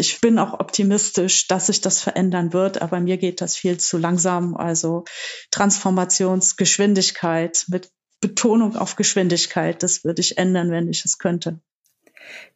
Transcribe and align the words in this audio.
ich 0.00 0.20
bin 0.20 0.38
auch 0.38 0.58
optimistisch, 0.58 1.46
dass 1.46 1.66
sich 1.66 1.82
das 1.82 2.00
verändern 2.00 2.52
wird, 2.52 2.82
aber 2.82 2.98
mir 2.98 3.18
geht 3.18 3.40
das 3.40 3.56
viel 3.56 3.78
zu 3.78 3.98
langsam. 3.98 4.56
Also 4.56 5.04
Transformationsgeschwindigkeit 5.50 7.66
mit 7.68 7.90
Betonung 8.20 8.76
auf 8.76 8.96
Geschwindigkeit, 8.96 9.82
das 9.82 10.02
würde 10.02 10.20
ich 10.20 10.38
ändern, 10.38 10.70
wenn 10.70 10.88
ich 10.88 11.04
es 11.04 11.18
könnte. 11.18 11.60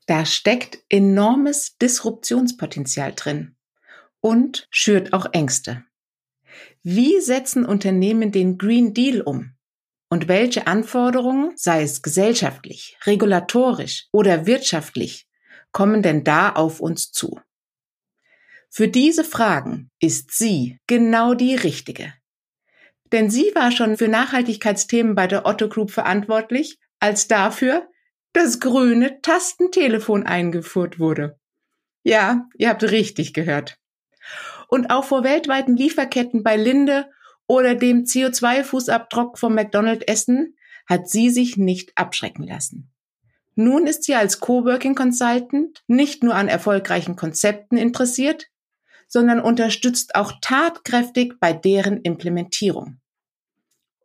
Da 0.06 0.26
steckt 0.26 0.78
enormes 0.88 1.76
Disruptionspotenzial 1.78 3.12
drin 3.14 3.54
und 4.20 4.66
schürt 4.70 5.12
auch 5.12 5.26
Ängste. 5.32 5.84
Wie 6.82 7.20
setzen 7.20 7.64
Unternehmen 7.64 8.32
den 8.32 8.58
Green 8.58 8.94
Deal 8.94 9.20
um? 9.20 9.52
Und 10.10 10.28
welche 10.28 10.66
Anforderungen, 10.66 11.52
sei 11.56 11.82
es 11.82 12.02
gesellschaftlich, 12.02 12.96
regulatorisch 13.04 14.08
oder 14.12 14.46
wirtschaftlich, 14.46 15.26
kommen 15.74 16.02
denn 16.02 16.24
da 16.24 16.50
auf 16.50 16.80
uns 16.80 17.12
zu? 17.12 17.38
Für 18.70 18.88
diese 18.88 19.24
Fragen 19.24 19.90
ist 20.00 20.32
sie 20.32 20.78
genau 20.86 21.34
die 21.34 21.54
richtige. 21.54 22.14
Denn 23.12 23.28
sie 23.28 23.52
war 23.54 23.70
schon 23.70 23.98
für 23.98 24.08
Nachhaltigkeitsthemen 24.08 25.14
bei 25.14 25.26
der 25.26 25.44
Otto 25.44 25.68
Group 25.68 25.90
verantwortlich, 25.90 26.78
als 27.00 27.28
dafür 27.28 27.86
das 28.32 28.60
grüne 28.60 29.20
Tastentelefon 29.20 30.24
eingeführt 30.24 30.98
wurde. 30.98 31.38
Ja, 32.02 32.48
ihr 32.56 32.70
habt 32.70 32.82
richtig 32.84 33.34
gehört. 33.34 33.78
Und 34.68 34.90
auch 34.90 35.04
vor 35.04 35.22
weltweiten 35.24 35.76
Lieferketten 35.76 36.42
bei 36.42 36.56
Linde 36.56 37.10
oder 37.46 37.74
dem 37.74 38.04
CO2-Fußabdruck 38.04 39.38
vom 39.38 39.54
McDonald-Essen 39.54 40.56
hat 40.86 41.08
sie 41.08 41.30
sich 41.30 41.56
nicht 41.56 41.92
abschrecken 41.96 42.46
lassen. 42.46 42.93
Nun 43.56 43.86
ist 43.86 44.04
sie 44.04 44.14
als 44.14 44.40
Coworking 44.40 44.94
Consultant 44.94 45.82
nicht 45.86 46.22
nur 46.22 46.34
an 46.34 46.48
erfolgreichen 46.48 47.16
Konzepten 47.16 47.76
interessiert, 47.76 48.48
sondern 49.06 49.40
unterstützt 49.40 50.14
auch 50.14 50.32
tatkräftig 50.40 51.34
bei 51.38 51.52
deren 51.52 52.00
Implementierung. 52.02 53.00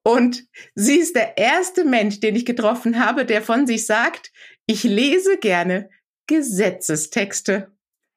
Und 0.04 0.46
sie 0.76 0.98
ist 0.98 1.16
der 1.16 1.38
erste 1.38 1.84
Mensch, 1.84 2.20
den 2.20 2.36
ich 2.36 2.46
getroffen 2.46 3.04
habe, 3.04 3.26
der 3.26 3.42
von 3.42 3.68
sich 3.68 3.86
sagt, 3.86 4.32
ich 4.66 4.84
lese 4.84 5.38
gerne 5.38 5.90
Gesetzestexte. 6.28 7.72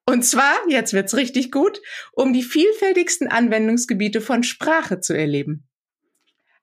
Und 0.06 0.24
zwar, 0.24 0.54
jetzt 0.68 0.92
wird's 0.92 1.16
richtig 1.16 1.50
gut, 1.50 1.80
um 2.12 2.32
die 2.32 2.42
vielfältigsten 2.42 3.28
Anwendungsgebiete 3.28 4.20
von 4.20 4.42
Sprache 4.42 5.00
zu 5.00 5.14
erleben. 5.14 5.68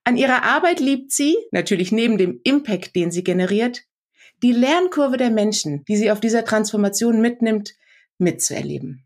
An 0.04 0.18
ihrer 0.18 0.44
Arbeit 0.44 0.80
liebt 0.80 1.12
sie, 1.12 1.38
natürlich 1.52 1.92
neben 1.92 2.18
dem 2.18 2.40
Impact, 2.44 2.96
den 2.96 3.12
sie 3.12 3.24
generiert, 3.24 3.84
die 4.42 4.52
Lernkurve 4.52 5.18
der 5.18 5.32
Menschen, 5.32 5.84
die 5.86 5.98
sie 5.98 6.12
auf 6.12 6.20
dieser 6.20 6.46
Transformation 6.46 7.22
mitnimmt, 7.22 7.76
mitzuerleben. 8.18 9.06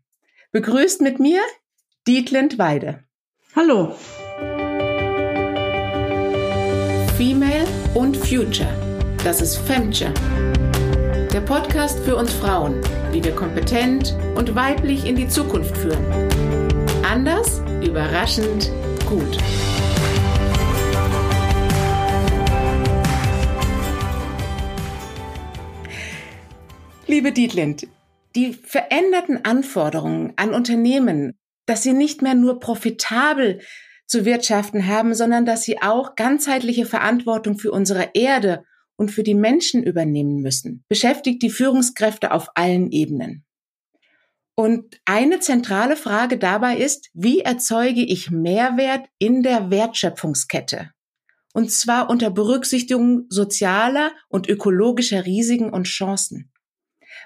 Begrüßt 0.52 1.00
mit 1.00 1.18
mir 1.18 1.40
Dietlind 2.06 2.58
Weide. 2.58 3.04
Hallo. 3.56 3.94
Female 7.16 7.66
und 7.94 8.16
Future. 8.16 8.68
Das 9.24 9.40
ist 9.40 9.56
Femture. 9.56 10.12
Der 11.32 11.40
Podcast 11.40 11.98
für 12.00 12.16
uns 12.16 12.32
Frauen, 12.32 12.80
wie 13.10 13.24
wir 13.24 13.34
kompetent 13.34 14.16
und 14.36 14.54
weiblich 14.54 15.04
in 15.04 15.16
die 15.16 15.28
Zukunft 15.28 15.76
führen. 15.76 16.04
Anders, 17.02 17.60
überraschend, 17.82 18.70
gut. 19.08 19.38
Liebe 27.14 27.30
Dietlind, 27.30 27.86
die 28.34 28.54
veränderten 28.54 29.44
Anforderungen 29.44 30.32
an 30.34 30.52
Unternehmen, 30.52 31.38
dass 31.64 31.84
sie 31.84 31.92
nicht 31.92 32.22
mehr 32.22 32.34
nur 32.34 32.58
profitabel 32.58 33.60
zu 34.08 34.24
wirtschaften 34.24 34.88
haben, 34.88 35.14
sondern 35.14 35.46
dass 35.46 35.62
sie 35.62 35.80
auch 35.80 36.16
ganzheitliche 36.16 36.86
Verantwortung 36.86 37.56
für 37.56 37.70
unsere 37.70 38.10
Erde 38.14 38.64
und 38.96 39.12
für 39.12 39.22
die 39.22 39.36
Menschen 39.36 39.84
übernehmen 39.84 40.42
müssen, 40.42 40.82
beschäftigt 40.88 41.40
die 41.42 41.50
Führungskräfte 41.50 42.32
auf 42.32 42.48
allen 42.56 42.90
Ebenen. 42.90 43.44
Und 44.56 45.00
eine 45.04 45.38
zentrale 45.38 45.94
Frage 45.94 46.36
dabei 46.36 46.78
ist, 46.78 47.10
wie 47.14 47.42
erzeuge 47.42 48.02
ich 48.02 48.32
Mehrwert 48.32 49.06
in 49.20 49.44
der 49.44 49.70
Wertschöpfungskette? 49.70 50.90
Und 51.52 51.70
zwar 51.70 52.10
unter 52.10 52.30
Berücksichtigung 52.30 53.26
sozialer 53.28 54.10
und 54.28 54.48
ökologischer 54.48 55.24
Risiken 55.24 55.70
und 55.70 55.84
Chancen. 55.84 56.50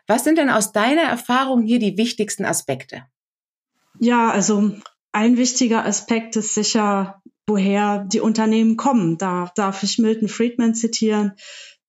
Was 0.08 0.24
sind 0.24 0.38
denn 0.38 0.50
aus 0.50 0.72
deiner 0.72 1.02
Erfahrung 1.02 1.62
hier 1.62 1.78
die 1.78 1.98
wichtigsten 1.98 2.44
Aspekte? 2.44 3.04
Ja, 4.00 4.30
also 4.30 4.72
ein 5.12 5.36
wichtiger 5.36 5.84
Aspekt 5.84 6.34
ist 6.36 6.54
sicher, 6.54 7.22
woher 7.46 8.04
die 8.04 8.20
Unternehmen 8.20 8.76
kommen. 8.76 9.18
Da 9.18 9.52
darf 9.54 9.82
ich 9.82 9.98
Milton 9.98 10.28
Friedman 10.28 10.74
zitieren. 10.74 11.34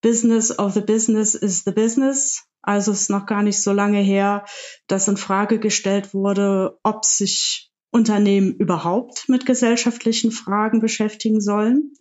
Business 0.02 0.58
of 0.58 0.74
the 0.74 0.82
business 0.82 1.34
is 1.34 1.64
the 1.64 1.72
business. 1.72 2.44
Also 2.62 2.92
es 2.92 3.04
ist 3.04 3.10
noch 3.10 3.26
gar 3.26 3.42
nicht 3.42 3.62
so 3.62 3.72
lange 3.72 4.00
her, 4.00 4.46
dass 4.88 5.08
in 5.08 5.18
Frage 5.18 5.60
gestellt 5.60 6.14
wurde, 6.14 6.78
ob 6.84 7.06
sich 7.06 7.72
Unternehmen 7.92 8.54
überhaupt 8.54 9.30
mit 9.30 9.46
gesellschaftlichen 9.46 10.32
Fragen 10.32 10.82
beschäftigen 10.82 11.42
sollen. 11.42 11.94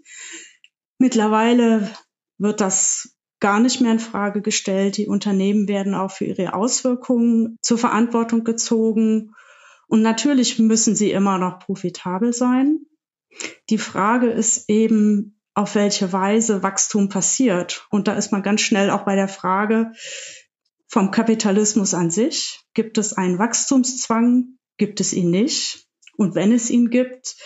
Mittlerweile 0.98 1.90
wird 2.38 2.60
das 2.60 3.17
gar 3.40 3.60
nicht 3.60 3.80
mehr 3.80 3.92
in 3.92 3.98
Frage 3.98 4.42
gestellt. 4.42 4.96
Die 4.96 5.06
Unternehmen 5.06 5.68
werden 5.68 5.94
auch 5.94 6.10
für 6.10 6.24
ihre 6.24 6.54
Auswirkungen 6.54 7.56
zur 7.62 7.78
Verantwortung 7.78 8.44
gezogen 8.44 9.34
und 9.88 10.02
natürlich 10.02 10.58
müssen 10.58 10.94
sie 10.94 11.10
immer 11.10 11.38
noch 11.38 11.58
profitabel 11.58 12.32
sein. 12.32 12.80
Die 13.70 13.78
Frage 13.78 14.28
ist 14.28 14.68
eben, 14.68 15.40
auf 15.54 15.74
welche 15.74 16.12
Weise 16.12 16.62
Wachstum 16.62 17.08
passiert. 17.08 17.86
Und 17.90 18.06
da 18.06 18.12
ist 18.12 18.30
man 18.30 18.42
ganz 18.42 18.60
schnell 18.60 18.90
auch 18.90 19.04
bei 19.04 19.16
der 19.16 19.26
Frage 19.26 19.92
vom 20.86 21.10
Kapitalismus 21.10 21.94
an 21.94 22.10
sich. 22.10 22.60
Gibt 22.74 22.96
es 22.96 23.14
einen 23.14 23.38
Wachstumszwang? 23.38 24.58
Gibt 24.76 25.00
es 25.00 25.12
ihn 25.12 25.30
nicht? 25.30 25.88
Und 26.16 26.34
wenn 26.34 26.52
es 26.52 26.70
ihn 26.70 26.90
gibt, 26.90 27.36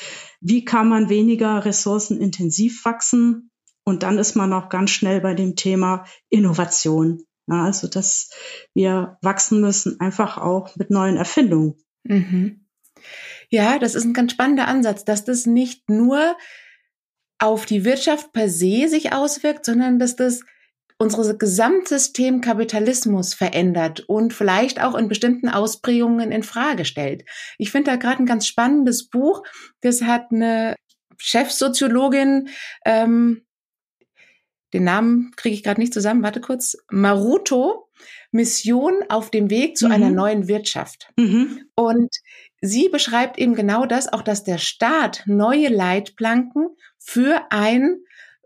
wie 0.41 0.65
kann 0.65 0.89
man 0.89 1.09
weniger 1.09 1.65
ressourcenintensiv 1.65 2.85
wachsen? 2.85 3.52
Und 3.85 4.03
dann 4.03 4.19
ist 4.19 4.37
man 4.37 4.53
auch 4.53 4.69
ganz 4.69 4.91
schnell 4.91 5.21
bei 5.21 5.35
dem 5.35 5.57
Thema 5.57 6.05
Innovation. 6.29 7.25
Ja, 7.49 7.65
also, 7.65 7.89
dass 7.89 8.31
wir 8.75 9.19
wachsen 9.23 9.61
müssen, 9.61 9.99
einfach 10.01 10.39
auch 10.39 10.77
mit 10.77 10.91
neuen 10.91 11.17
Erfindungen. 11.17 11.75
Mhm. 12.05 12.67
Ja, 13.51 13.79
das 13.79 13.95
ist 13.95 14.05
ein 14.05 14.15
ganz 14.15 14.33
spannender 14.33 14.69
Ansatz, 14.69 15.05
dass 15.05 15.25
das 15.25 15.47
nicht 15.47 15.91
nur 15.91 16.37
auf 17.39 17.67
die 17.67 17.85
Wirtschaft 17.85 18.33
per 18.33 18.49
se 18.49 18.89
sich 18.89 19.13
auswirkt, 19.13 19.67
sondern 19.67 19.99
dass 19.99 20.15
das 20.15 20.43
unser 21.03 21.35
Gesamtsystem 21.35 22.41
Kapitalismus 22.41 23.35
verändert 23.35 24.01
und 24.01 24.33
vielleicht 24.33 24.81
auch 24.81 24.95
in 24.95 25.09
bestimmten 25.09 25.49
Ausprägungen 25.49 26.31
in 26.31 26.45
Frage 26.45 26.85
stellt. 26.85 27.25
Ich 27.59 27.73
finde 27.73 27.91
da 27.91 27.97
gerade 27.97 28.23
ein 28.23 28.27
ganz 28.27 28.47
spannendes 28.47 29.09
Buch. 29.09 29.43
Das 29.81 30.03
hat 30.03 30.31
eine 30.31 30.77
Chefsoziologin, 31.19 32.49
ähm, 32.85 33.43
den 34.73 34.85
Namen 34.85 35.33
kriege 35.37 35.55
ich 35.55 35.63
gerade 35.63 35.81
nicht 35.81 35.93
zusammen, 35.93 36.23
warte 36.23 36.41
kurz, 36.41 36.77
Maruto 36.91 37.89
Mission 38.31 38.95
auf 39.09 39.31
dem 39.31 39.51
Weg 39.51 39.77
zu 39.77 39.87
mhm. 39.87 39.93
einer 39.93 40.11
neuen 40.11 40.49
Wirtschaft. 40.49 41.09
Mhm. 41.17 41.61
Und 41.75 42.15
sie 42.61 42.89
beschreibt 42.89 43.39
eben 43.39 43.55
genau 43.55 43.87
das, 43.87 44.13
auch 44.13 44.23
dass 44.23 44.43
der 44.43 44.59
Staat 44.59 45.23
neue 45.27 45.69
Leitplanken 45.69 46.69
für 46.99 47.43
ein 47.51 47.99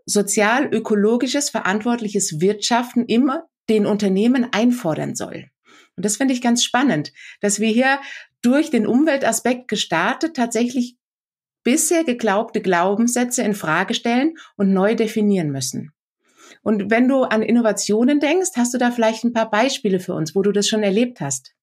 sozial-ökologisches, 0.05 1.49
verantwortliches 1.49 2.39
Wirtschaften 2.41 3.05
immer 3.05 3.47
den 3.69 3.85
Unternehmen 3.85 4.47
einfordern 4.51 5.15
soll. 5.15 5.49
Und 5.95 6.05
das 6.05 6.17
finde 6.17 6.33
ich 6.33 6.41
ganz 6.41 6.63
spannend, 6.63 7.11
dass 7.41 7.59
wir 7.59 7.69
hier 7.69 7.99
durch 8.41 8.69
den 8.69 8.87
Umweltaspekt 8.87 9.67
gestartet 9.67 10.35
tatsächlich 10.35 10.95
bisher 11.63 12.03
geglaubte 12.03 12.61
Glaubenssätze 12.61 13.41
in 13.41 13.53
Frage 13.53 13.93
stellen 13.93 14.35
und 14.55 14.71
neu 14.71 14.95
definieren 14.95 15.51
müssen. 15.51 15.91
Und 16.67 16.91
wenn 16.91 17.07
du 17.07 17.23
an 17.23 17.43
Innovationen 17.43 18.19
denkst, 18.19 18.49
hast 18.57 18.73
du 18.73 18.77
da 18.77 18.91
vielleicht 18.91 19.23
ein 19.23 19.31
paar 19.31 19.49
Beispiele 19.49 20.01
für 20.01 20.13
uns, 20.13 20.35
wo 20.35 20.41
du 20.41 20.51
das 20.51 20.67
schon 20.67 20.83
erlebt 20.83 21.21
hast? 21.21 21.53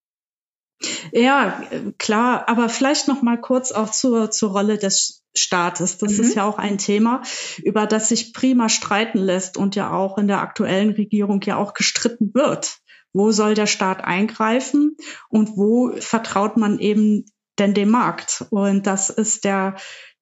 Ja, 1.11 1.61
klar, 1.99 2.49
aber 2.49 2.69
vielleicht 2.69 3.07
noch 3.07 3.21
mal 3.21 3.39
kurz 3.39 3.71
auch 3.71 3.91
zur, 3.91 4.31
zur 4.31 4.53
Rolle 4.53 4.79
des 4.79 5.23
Staates. 5.35 5.99
Das 5.99 6.13
mhm. 6.13 6.23
ist 6.23 6.35
ja 6.35 6.43
auch 6.43 6.57
ein 6.57 6.79
Thema, 6.79 7.21
über 7.63 7.85
das 7.85 8.09
sich 8.09 8.33
prima 8.33 8.67
streiten 8.67 9.19
lässt 9.19 9.57
und 9.57 9.75
ja 9.75 9.91
auch 9.91 10.17
in 10.17 10.27
der 10.27 10.41
aktuellen 10.41 10.89
Regierung 10.89 11.39
ja 11.43 11.57
auch 11.57 11.75
gestritten 11.75 12.33
wird. 12.33 12.79
Wo 13.13 13.31
soll 13.31 13.53
der 13.53 13.67
Staat 13.67 14.03
eingreifen 14.03 14.97
und 15.29 15.55
wo 15.55 15.91
vertraut 15.99 16.57
man 16.57 16.79
eben 16.79 17.25
denn 17.59 17.75
dem 17.75 17.91
Markt? 17.91 18.43
Und 18.49 18.87
das 18.87 19.11
ist 19.11 19.45
der 19.45 19.75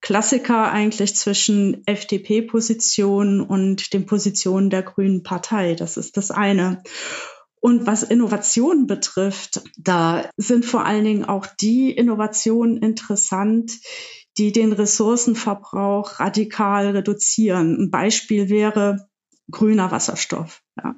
Klassiker 0.04 0.70
eigentlich 0.70 1.16
zwischen 1.16 1.82
FDP-Positionen 1.88 3.40
und 3.40 3.94
den 3.94 4.06
Positionen 4.06 4.70
der 4.70 4.84
Grünen 4.84 5.24
Partei. 5.24 5.76
Das 5.76 5.96
ist 5.96 6.18
das 6.18 6.30
eine. 6.30 6.84
Und 7.62 7.88
was 7.88 8.04
Innovationen 8.04 8.86
betrifft, 8.86 9.64
da 9.78 10.30
sind 10.36 10.66
vor 10.66 10.86
allen 10.86 11.06
Dingen 11.06 11.24
auch 11.24 11.48
die 11.48 11.90
Innovationen 11.90 12.76
interessant, 12.78 13.80
die 14.38 14.52
den 14.52 14.74
Ressourcenverbrauch 14.74 16.20
radikal 16.20 16.90
reduzieren. 16.90 17.78
Ein 17.80 17.90
Beispiel 17.90 18.50
wäre 18.50 19.08
grüner 19.52 19.92
Wasserstoff. 19.92 20.62
Ja. 20.82 20.96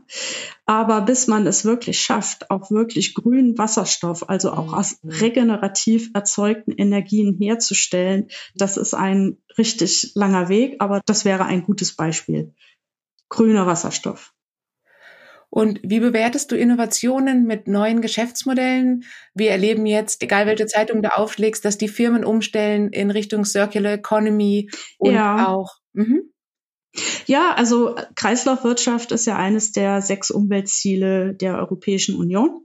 Aber 0.66 1.02
bis 1.02 1.28
man 1.28 1.48
es 1.48 1.66
wirklich 1.66 2.00
schafft, 2.00 2.50
auch 2.52 2.72
wirklich 2.72 3.14
grünen 3.14 3.58
Wasserstoff, 3.58 4.30
also 4.30 4.52
auch 4.52 4.74
aus 4.74 5.00
mhm. 5.02 5.10
regenerativ 5.12 6.12
erzeugten 6.14 6.72
Energien 6.72 7.38
herzustellen, 7.40 8.30
das 8.56 8.78
ist 8.78 8.94
ein 8.94 9.38
richtig 9.58 10.12
langer 10.16 10.50
Weg, 10.50 10.78
aber 10.80 11.02
das 11.06 11.26
wäre 11.26 11.46
ein 11.46 11.64
gutes 11.64 11.96
Beispiel. 11.96 12.54
Grüner 13.30 13.66
Wasserstoff. 13.66 14.34
Und 15.50 15.80
wie 15.84 16.02
bewertest 16.02 16.52
du 16.52 16.58
Innovationen 16.58 17.46
mit 17.46 17.68
neuen 17.68 18.02
Geschäftsmodellen? 18.02 19.06
Wir 19.34 19.52
erleben 19.52 19.86
jetzt, 19.86 20.22
egal 20.22 20.48
welche 20.48 20.66
Zeitung 20.66 21.02
du 21.02 21.16
aufschlägst, 21.16 21.64
dass 21.64 21.78
die 21.78 21.88
Firmen 21.88 22.26
umstellen 22.26 22.90
in 22.90 23.10
Richtung 23.10 23.46
Circular 23.46 23.94
Economy 23.94 24.70
und 24.98 25.14
ja. 25.14 25.48
auch. 25.48 25.78
Mhm. 25.94 26.34
Ja, 27.26 27.54
also 27.54 27.96
Kreislaufwirtschaft 28.16 29.12
ist 29.12 29.26
ja 29.26 29.38
eines 29.38 29.72
der 29.72 30.02
sechs 30.02 30.32
Umweltziele 30.32 31.34
der 31.34 31.58
Europäischen 31.58 32.16
Union. 32.16 32.62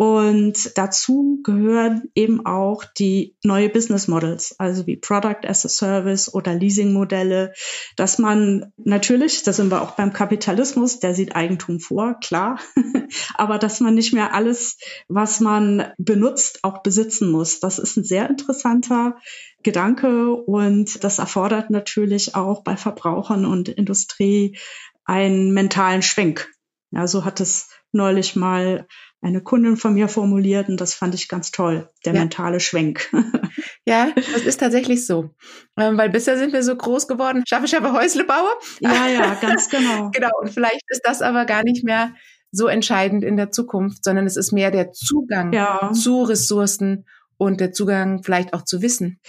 Und 0.00 0.78
dazu 0.78 1.40
gehören 1.42 2.04
eben 2.14 2.46
auch 2.46 2.84
die 2.84 3.34
neue 3.42 3.68
Business 3.68 4.06
Models, 4.06 4.54
also 4.56 4.86
wie 4.86 4.96
Product 4.96 5.40
as 5.44 5.64
a 5.64 5.68
Service 5.68 6.32
oder 6.32 6.54
Leasing-Modelle, 6.54 7.52
dass 7.96 8.20
man 8.20 8.72
natürlich, 8.76 9.42
da 9.42 9.52
sind 9.52 9.72
wir 9.72 9.82
auch 9.82 9.96
beim 9.96 10.12
Kapitalismus, 10.12 11.00
der 11.00 11.16
sieht 11.16 11.34
Eigentum 11.34 11.80
vor, 11.80 12.20
klar, 12.20 12.60
aber 13.34 13.58
dass 13.58 13.80
man 13.80 13.96
nicht 13.96 14.14
mehr 14.14 14.34
alles, 14.34 14.78
was 15.08 15.40
man 15.40 15.92
benutzt, 15.98 16.60
auch 16.62 16.84
besitzen 16.84 17.32
muss. 17.32 17.58
Das 17.58 17.80
ist 17.80 17.96
ein 17.96 18.04
sehr 18.04 18.30
interessanter 18.30 19.16
Gedanke 19.62 20.32
und 20.32 21.02
das 21.02 21.18
erfordert 21.18 21.70
natürlich 21.70 22.34
auch 22.34 22.62
bei 22.62 22.76
Verbrauchern 22.76 23.44
und 23.44 23.68
Industrie 23.68 24.56
einen 25.04 25.52
mentalen 25.52 26.02
Schwenk. 26.02 26.48
Ja, 26.90 27.06
so 27.06 27.24
hat 27.24 27.40
es 27.40 27.68
neulich 27.92 28.36
mal 28.36 28.86
eine 29.20 29.42
Kundin 29.42 29.76
von 29.76 29.94
mir 29.94 30.08
formuliert 30.08 30.68
und 30.68 30.80
das 30.80 30.94
fand 30.94 31.14
ich 31.14 31.28
ganz 31.28 31.50
toll, 31.50 31.88
der 32.04 32.14
ja. 32.14 32.20
mentale 32.20 32.60
Schwenk. 32.60 33.10
ja, 33.84 34.12
das 34.14 34.42
ist 34.42 34.60
tatsächlich 34.60 35.06
so. 35.06 35.30
Ähm, 35.76 35.98
weil 35.98 36.10
bisher 36.10 36.38
sind 36.38 36.52
wir 36.52 36.62
so 36.62 36.76
groß 36.76 37.08
geworden, 37.08 37.42
schaffe, 37.48 37.66
schaffe, 37.66 37.92
Häusle 37.92 38.24
baue. 38.24 38.50
Ja, 38.80 39.08
ja, 39.08 39.34
ganz 39.40 39.68
genau. 39.68 40.10
genau, 40.14 40.30
und 40.40 40.50
vielleicht 40.50 40.82
ist 40.88 41.02
das 41.04 41.20
aber 41.20 41.46
gar 41.46 41.64
nicht 41.64 41.84
mehr 41.84 42.14
so 42.52 42.66
entscheidend 42.66 43.24
in 43.24 43.36
der 43.36 43.50
Zukunft, 43.50 44.04
sondern 44.04 44.26
es 44.26 44.36
ist 44.36 44.52
mehr 44.52 44.70
der 44.70 44.92
Zugang 44.92 45.52
ja. 45.52 45.90
zu 45.92 46.22
Ressourcen 46.22 47.04
und 47.38 47.60
der 47.60 47.72
Zugang 47.72 48.22
vielleicht 48.22 48.52
auch 48.52 48.62
zu 48.62 48.82
Wissen. 48.82 49.20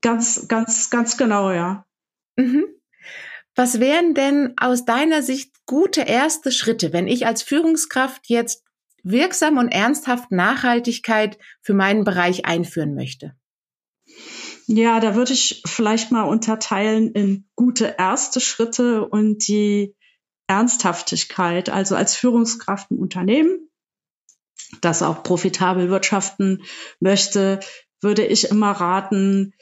Ganz, 0.00 0.48
ganz, 0.48 0.88
ganz 0.88 1.16
genau, 1.18 1.52
ja. 1.52 1.84
Mhm. 2.36 2.64
Was 3.54 3.80
wären 3.80 4.14
denn 4.14 4.54
aus 4.56 4.84
deiner 4.84 5.22
Sicht 5.22 5.52
gute 5.66 6.02
erste 6.02 6.52
Schritte, 6.52 6.92
wenn 6.92 7.08
ich 7.08 7.26
als 7.26 7.42
Führungskraft 7.42 8.28
jetzt 8.28 8.64
wirksam 9.02 9.58
und 9.58 9.68
ernsthaft 9.68 10.30
Nachhaltigkeit 10.30 11.38
für 11.60 11.74
meinen 11.74 12.04
Bereich 12.04 12.46
einführen 12.46 12.94
möchte? 12.94 13.34
Ja, 14.66 15.00
da 15.00 15.14
würde 15.14 15.32
ich 15.32 15.62
vielleicht 15.66 16.12
mal 16.12 16.22
unterteilen 16.22 17.10
in 17.12 17.48
gute 17.56 17.96
erste 17.98 18.40
Schritte 18.40 19.06
und 19.06 19.48
die 19.48 19.96
Ernsthaftigkeit. 20.46 21.70
Also 21.70 21.96
als 21.96 22.14
Führungskraft 22.14 22.90
im 22.90 22.98
Unternehmen, 22.98 23.69
das 24.80 25.02
auch 25.02 25.22
profitabel 25.22 25.90
wirtschaften 25.90 26.62
möchte, 27.00 27.60
würde 28.00 28.24
ich 28.24 28.50
immer 28.50 28.72
raten, 28.72 29.52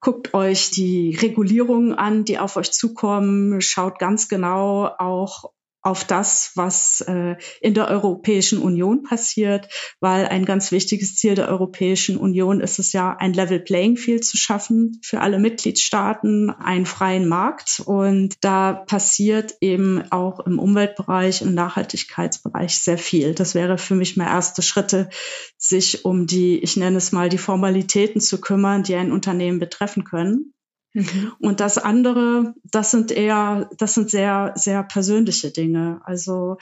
guckt 0.00 0.34
euch 0.34 0.70
die 0.70 1.16
Regulierungen 1.20 1.94
an, 1.94 2.24
die 2.24 2.38
auf 2.38 2.56
euch 2.56 2.72
zukommen, 2.72 3.60
schaut 3.60 3.98
ganz 3.98 4.28
genau 4.28 4.90
auch 4.98 5.52
auf 5.82 6.04
das, 6.04 6.52
was 6.56 7.00
äh, 7.02 7.36
in 7.60 7.72
der 7.72 7.88
Europäischen 7.88 8.60
Union 8.60 9.02
passiert, 9.02 9.68
weil 10.00 10.26
ein 10.26 10.44
ganz 10.44 10.72
wichtiges 10.72 11.16
Ziel 11.16 11.34
der 11.34 11.48
Europäischen 11.48 12.18
Union 12.18 12.60
ist 12.60 12.78
es 12.78 12.92
ja, 12.92 13.16
ein 13.18 13.32
Level 13.32 13.60
Playing 13.60 13.96
Field 13.96 14.24
zu 14.24 14.36
schaffen 14.36 15.00
für 15.02 15.20
alle 15.20 15.38
Mitgliedstaaten, 15.38 16.50
einen 16.50 16.84
freien 16.84 17.28
Markt. 17.28 17.82
Und 17.84 18.34
da 18.42 18.72
passiert 18.72 19.54
eben 19.60 20.02
auch 20.10 20.40
im 20.40 20.58
Umweltbereich, 20.58 21.40
im 21.40 21.54
Nachhaltigkeitsbereich 21.54 22.78
sehr 22.78 22.98
viel. 22.98 23.34
Das 23.34 23.54
wäre 23.54 23.78
für 23.78 23.94
mich 23.94 24.18
mal 24.18 24.26
erste 24.26 24.60
Schritte, 24.60 25.08
sich 25.56 26.04
um 26.04 26.26
die, 26.26 26.58
ich 26.58 26.76
nenne 26.76 26.98
es 26.98 27.12
mal, 27.12 27.30
die 27.30 27.38
Formalitäten 27.38 28.20
zu 28.20 28.40
kümmern, 28.40 28.82
die 28.82 28.96
ein 28.96 29.12
Unternehmen 29.12 29.58
betreffen 29.58 30.04
können. 30.04 30.52
Mhm. 30.92 31.32
Und 31.38 31.60
das 31.60 31.78
andere, 31.78 32.54
das 32.64 32.90
sind 32.90 33.10
eher, 33.12 33.70
das 33.78 33.94
sind 33.94 34.10
sehr, 34.10 34.52
sehr 34.56 34.82
persönliche 34.82 35.50
Dinge. 35.50 36.00
Also 36.04 36.58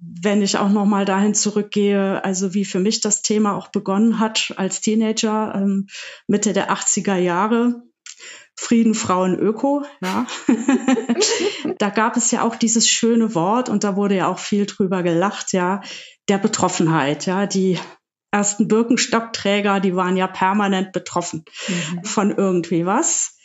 wenn 0.00 0.42
ich 0.42 0.56
auch 0.56 0.68
noch 0.68 0.86
mal 0.86 1.04
dahin 1.04 1.34
zurückgehe, 1.34 2.24
also 2.24 2.54
wie 2.54 2.64
für 2.64 2.78
mich 2.78 3.00
das 3.00 3.22
Thema 3.22 3.56
auch 3.56 3.68
begonnen 3.68 4.20
hat 4.20 4.54
als 4.56 4.80
Teenager 4.80 5.54
ähm, 5.56 5.88
Mitte 6.28 6.52
der 6.52 6.70
80er 6.72 7.16
Jahre, 7.16 7.82
Frieden, 8.54 8.94
Frauen, 8.94 9.38
Öko, 9.38 9.84
ja. 10.02 10.26
da 11.78 11.90
gab 11.90 12.16
es 12.16 12.30
ja 12.30 12.42
auch 12.42 12.56
dieses 12.56 12.88
schöne 12.88 13.34
Wort 13.34 13.68
und 13.68 13.84
da 13.84 13.96
wurde 13.96 14.16
ja 14.16 14.28
auch 14.28 14.38
viel 14.38 14.66
drüber 14.66 15.02
gelacht, 15.02 15.52
ja, 15.52 15.80
der 16.28 16.38
Betroffenheit, 16.38 17.26
ja, 17.26 17.46
die 17.46 17.78
ersten 18.30 18.68
Birkenstockträger, 18.68 19.80
die 19.80 19.96
waren 19.96 20.16
ja 20.16 20.26
permanent 20.26 20.92
betroffen 20.92 21.44
mhm. 21.68 22.04
von 22.04 22.30
irgendwie 22.30 22.84
was. 22.84 23.37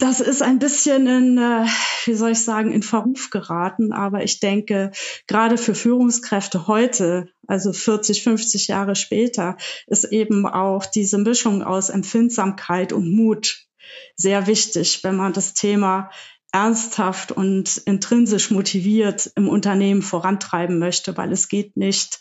Das 0.00 0.20
ist 0.20 0.42
ein 0.42 0.60
bisschen 0.60 1.08
in, 1.08 1.38
äh, 1.38 1.66
wie 2.04 2.14
soll 2.14 2.30
ich 2.30 2.44
sagen, 2.44 2.70
in 2.70 2.84
Verruf 2.84 3.30
geraten. 3.30 3.92
Aber 3.92 4.22
ich 4.22 4.38
denke, 4.38 4.92
gerade 5.26 5.58
für 5.58 5.74
Führungskräfte 5.74 6.68
heute, 6.68 7.28
also 7.48 7.72
40, 7.72 8.22
50 8.22 8.68
Jahre 8.68 8.94
später, 8.94 9.56
ist 9.88 10.04
eben 10.04 10.46
auch 10.46 10.86
diese 10.86 11.18
Mischung 11.18 11.64
aus 11.64 11.90
Empfindsamkeit 11.90 12.92
und 12.92 13.10
Mut 13.10 13.66
sehr 14.14 14.46
wichtig, 14.46 15.02
wenn 15.02 15.16
man 15.16 15.32
das 15.32 15.54
Thema 15.54 16.10
ernsthaft 16.50 17.30
und 17.30 17.76
intrinsisch 17.84 18.50
motiviert 18.50 19.30
im 19.34 19.48
Unternehmen 19.48 20.00
vorantreiben 20.00 20.78
möchte, 20.78 21.16
weil 21.16 21.30
es 21.30 21.48
geht 21.48 21.76
nicht 21.76 22.20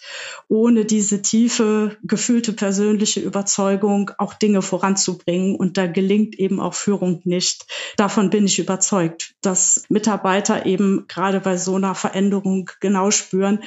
ohne 0.50 0.84
diese 0.84 1.22
tiefe, 1.22 1.98
gefühlte 2.04 2.52
persönliche 2.52 3.22
Überzeugung 3.22 4.12
auch 4.18 4.34
Dinge 4.34 4.62
voranzubringen. 4.62 5.56
Und 5.56 5.78
da 5.78 5.88
gelingt 5.88 6.38
eben 6.38 6.60
auch 6.60 6.74
Führung 6.74 7.22
nicht. 7.24 7.66
Davon 7.96 8.30
bin 8.30 8.46
ich 8.46 8.60
überzeugt, 8.60 9.36
dass 9.42 9.84
Mitarbeiter 9.88 10.66
eben 10.66 11.06
gerade 11.08 11.40
bei 11.40 11.56
so 11.56 11.76
einer 11.76 11.96
Veränderung 11.96 12.70
genau 12.82 13.12
spüren, 13.12 13.64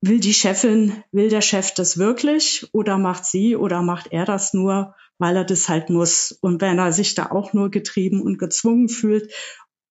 will 0.00 0.18
die 0.18 0.34
Chefin, 0.34 1.04
will 1.12 1.28
der 1.28 1.42
Chef 1.42 1.74
das 1.74 1.98
wirklich 1.98 2.66
oder 2.72 2.98
macht 2.98 3.26
sie 3.26 3.54
oder 3.54 3.82
macht 3.82 4.08
er 4.10 4.24
das 4.24 4.54
nur? 4.54 4.94
Weil 5.22 5.36
er 5.36 5.44
das 5.44 5.68
halt 5.68 5.88
muss. 5.88 6.36
Und 6.40 6.60
wenn 6.60 6.80
er 6.80 6.92
sich 6.92 7.14
da 7.14 7.30
auch 7.30 7.52
nur 7.52 7.70
getrieben 7.70 8.20
und 8.20 8.38
gezwungen 8.38 8.88
fühlt, 8.88 9.32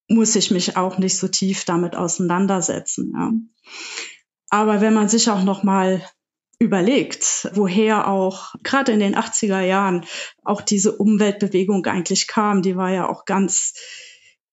muss 0.09 0.35
ich 0.35 0.51
mich 0.51 0.75
auch 0.75 0.97
nicht 0.97 1.17
so 1.17 1.29
tief 1.29 1.63
damit 1.63 1.95
auseinandersetzen. 1.95 3.13
Ja. 3.15 3.31
Aber 4.49 4.81
wenn 4.81 4.93
man 4.93 5.07
sich 5.07 5.29
auch 5.29 5.43
noch 5.43 5.63
mal 5.63 6.05
überlegt, 6.59 7.49
woher 7.53 8.09
auch 8.09 8.53
gerade 8.61 8.91
in 8.91 8.99
den 8.99 9.15
80er 9.15 9.61
Jahren 9.61 10.05
auch 10.43 10.59
diese 10.61 10.97
Umweltbewegung 10.97 11.85
eigentlich 11.85 12.27
kam, 12.27 12.61
die 12.61 12.75
war 12.75 12.91
ja 12.91 13.07
auch 13.07 13.23
ganz 13.23 13.73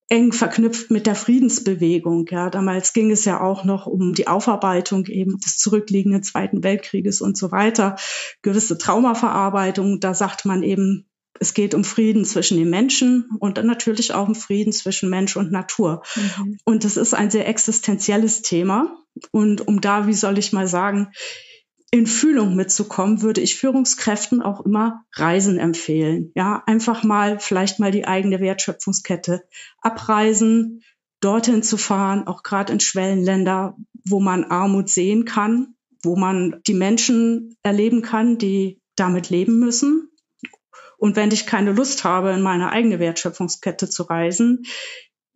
eng 0.08 0.32
verknüpft 0.32 0.90
mit 0.90 1.06
der 1.06 1.14
Friedensbewegung. 1.14 2.26
Ja, 2.30 2.50
damals 2.50 2.92
ging 2.92 3.10
es 3.10 3.24
ja 3.24 3.40
auch 3.40 3.64
noch 3.64 3.86
um 3.86 4.14
die 4.14 4.26
Aufarbeitung 4.26 5.06
eben 5.06 5.38
des 5.38 5.58
zurückliegenden 5.58 6.22
Zweiten 6.22 6.62
Weltkrieges 6.62 7.20
und 7.20 7.36
so 7.36 7.52
weiter, 7.52 7.96
gewisse 8.42 8.78
Traumaverarbeitung. 8.78 10.00
Da 10.00 10.14
sagt 10.14 10.44
man 10.46 10.62
eben, 10.62 11.06
es 11.40 11.54
geht 11.54 11.74
um 11.74 11.84
Frieden 11.84 12.24
zwischen 12.24 12.56
den 12.56 12.70
Menschen 12.70 13.28
und 13.38 13.58
dann 13.58 13.66
natürlich 13.66 14.14
auch 14.14 14.28
um 14.28 14.34
Frieden 14.34 14.72
zwischen 14.72 15.10
Mensch 15.10 15.36
und 15.36 15.52
Natur. 15.52 16.02
Mhm. 16.16 16.58
Und 16.64 16.84
das 16.84 16.96
ist 16.96 17.14
ein 17.14 17.30
sehr 17.30 17.46
existenzielles 17.46 18.42
Thema. 18.42 18.96
Und 19.30 19.66
um 19.66 19.80
da, 19.80 20.06
wie 20.06 20.14
soll 20.14 20.38
ich 20.38 20.52
mal 20.52 20.68
sagen, 20.68 21.12
in 21.90 22.06
Fühlung 22.06 22.54
mitzukommen, 22.54 23.22
würde 23.22 23.40
ich 23.40 23.56
Führungskräften 23.56 24.42
auch 24.42 24.64
immer 24.64 25.04
Reisen 25.14 25.58
empfehlen. 25.58 26.32
Ja, 26.34 26.62
einfach 26.66 27.02
mal, 27.02 27.40
vielleicht 27.40 27.80
mal 27.80 27.90
die 27.90 28.06
eigene 28.06 28.40
Wertschöpfungskette 28.40 29.42
abreisen, 29.80 30.82
dorthin 31.20 31.62
zu 31.62 31.76
fahren, 31.76 32.26
auch 32.26 32.42
gerade 32.42 32.72
in 32.72 32.80
Schwellenländer, 32.80 33.76
wo 34.06 34.20
man 34.20 34.44
Armut 34.44 34.88
sehen 34.90 35.24
kann, 35.24 35.74
wo 36.02 36.16
man 36.16 36.60
die 36.66 36.74
Menschen 36.74 37.56
erleben 37.62 38.02
kann, 38.02 38.38
die 38.38 38.80
damit 38.94 39.30
leben 39.30 39.58
müssen. 39.58 40.10
Und 40.98 41.16
wenn 41.16 41.30
ich 41.30 41.46
keine 41.46 41.72
Lust 41.72 42.04
habe, 42.04 42.32
in 42.32 42.42
meine 42.42 42.70
eigene 42.70 42.98
Wertschöpfungskette 42.98 43.88
zu 43.88 44.02
reisen, 44.02 44.64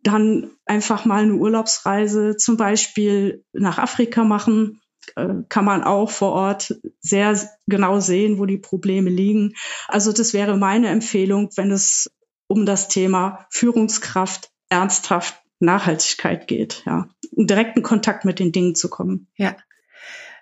dann 0.03 0.51
einfach 0.65 1.05
mal 1.05 1.23
eine 1.23 1.35
Urlaubsreise 1.35 2.35
zum 2.35 2.57
Beispiel 2.57 3.45
nach 3.53 3.77
Afrika 3.77 4.25
machen. 4.25 4.81
Äh, 5.15 5.43
kann 5.49 5.65
man 5.65 5.83
auch 5.83 6.09
vor 6.09 6.31
Ort 6.33 6.75
sehr 6.99 7.39
genau 7.67 7.99
sehen, 7.99 8.39
wo 8.39 8.45
die 8.45 8.57
Probleme 8.57 9.09
liegen. 9.09 9.53
Also 9.87 10.11
das 10.11 10.33
wäre 10.33 10.57
meine 10.57 10.89
Empfehlung, 10.89 11.49
wenn 11.55 11.71
es 11.71 12.11
um 12.47 12.65
das 12.65 12.87
Thema 12.87 13.45
Führungskraft 13.49 14.51
ernsthaft 14.69 15.41
Nachhaltigkeit 15.59 16.47
geht, 16.47 16.83
ja, 16.85 17.07
in 17.35 17.47
direkten 17.47 17.83
Kontakt 17.83 18.25
mit 18.25 18.39
den 18.39 18.51
Dingen 18.51 18.75
zu 18.75 18.89
kommen. 18.89 19.27
Ja. 19.37 19.55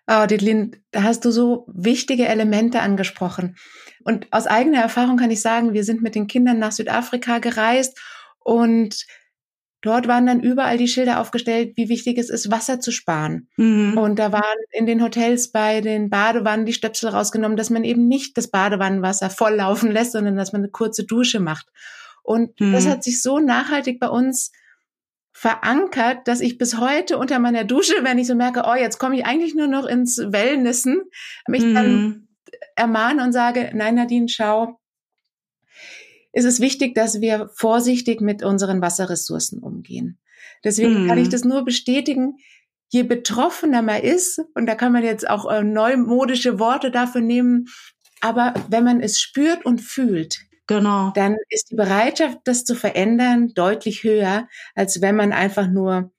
Oh, 0.07 0.25
Ditlin, 0.25 0.77
da 0.91 1.03
hast 1.03 1.25
du 1.25 1.31
so 1.31 1.65
wichtige 1.71 2.27
Elemente 2.27 2.81
angesprochen. 2.81 3.55
Und 4.03 4.27
aus 4.31 4.47
eigener 4.47 4.81
Erfahrung 4.81 5.15
kann 5.15 5.31
ich 5.31 5.41
sagen, 5.41 5.73
wir 5.73 5.83
sind 5.83 6.01
mit 6.01 6.15
den 6.15 6.27
Kindern 6.27 6.57
nach 6.57 6.71
Südafrika 6.71 7.37
gereist 7.37 7.99
und 8.39 9.05
Dort 9.81 10.07
waren 10.07 10.27
dann 10.27 10.41
überall 10.41 10.77
die 10.77 10.87
Schilder 10.87 11.19
aufgestellt, 11.19 11.73
wie 11.75 11.89
wichtig 11.89 12.19
es 12.19 12.29
ist, 12.29 12.51
Wasser 12.51 12.79
zu 12.79 12.91
sparen. 12.91 13.47
Mhm. 13.57 13.97
Und 13.97 14.19
da 14.19 14.31
waren 14.31 14.57
in 14.71 14.85
den 14.85 15.03
Hotels 15.03 15.51
bei 15.51 15.81
den 15.81 16.09
Badewannen 16.09 16.67
die 16.67 16.73
Stöpsel 16.73 17.09
rausgenommen, 17.09 17.57
dass 17.57 17.71
man 17.71 17.83
eben 17.83 18.07
nicht 18.07 18.37
das 18.37 18.49
Badewannenwasser 18.49 19.31
volllaufen 19.31 19.91
lässt, 19.91 20.11
sondern 20.11 20.35
dass 20.35 20.53
man 20.53 20.61
eine 20.61 20.71
kurze 20.71 21.05
Dusche 21.05 21.39
macht. 21.39 21.67
Und 22.21 22.59
mhm. 22.59 22.73
das 22.73 22.87
hat 22.87 23.03
sich 23.03 23.21
so 23.23 23.39
nachhaltig 23.39 23.99
bei 23.99 24.07
uns 24.07 24.51
verankert, 25.33 26.27
dass 26.27 26.41
ich 26.41 26.59
bis 26.59 26.77
heute 26.77 27.17
unter 27.17 27.39
meiner 27.39 27.63
Dusche, 27.63 27.95
wenn 28.03 28.19
ich 28.19 28.27
so 28.27 28.35
merke, 28.35 28.63
oh, 28.67 28.75
jetzt 28.75 28.99
komme 28.99 29.15
ich 29.15 29.25
eigentlich 29.25 29.55
nur 29.55 29.67
noch 29.67 29.85
ins 29.85 30.17
Wellnessen, 30.17 31.01
mich 31.47 31.63
mhm. 31.63 31.73
dann 31.73 32.27
ermahne 32.75 33.23
und 33.23 33.31
sage, 33.31 33.71
nein, 33.73 33.95
Nadine, 33.95 34.29
schau, 34.29 34.79
ist 36.33 36.45
es 36.45 36.59
wichtig, 36.59 36.95
dass 36.95 37.21
wir 37.21 37.49
vorsichtig 37.53 38.21
mit 38.21 38.43
unseren 38.43 38.81
Wasserressourcen 38.81 39.59
umgehen. 39.59 40.17
Deswegen 40.63 41.03
mhm. 41.03 41.07
kann 41.07 41.17
ich 41.17 41.27
mhm. 41.27 41.31
das 41.31 41.43
nur 41.43 41.65
bestätigen. 41.65 42.37
Je 42.89 43.03
betroffener 43.03 43.81
man 43.81 44.01
ist, 44.01 44.41
und 44.53 44.65
da 44.65 44.75
kann 44.75 44.91
man 44.91 45.03
jetzt 45.03 45.29
auch 45.29 45.49
äh, 45.49 45.63
neumodische 45.63 46.59
Worte 46.59 46.91
dafür 46.91 47.21
nehmen, 47.21 47.67
aber 48.21 48.53
wenn 48.69 48.83
man 48.83 49.01
es 49.01 49.19
spürt 49.19 49.65
und 49.65 49.79
fühlt, 49.81 50.41
genau. 50.67 51.11
dann 51.15 51.37
ist 51.49 51.71
die 51.71 51.75
Bereitschaft, 51.75 52.39
das 52.43 52.65
zu 52.65 52.75
verändern, 52.75 53.53
deutlich 53.53 54.03
höher, 54.03 54.47
als 54.75 55.01
wenn 55.01 55.15
man 55.15 55.33
einfach 55.33 55.67
nur 55.67 56.11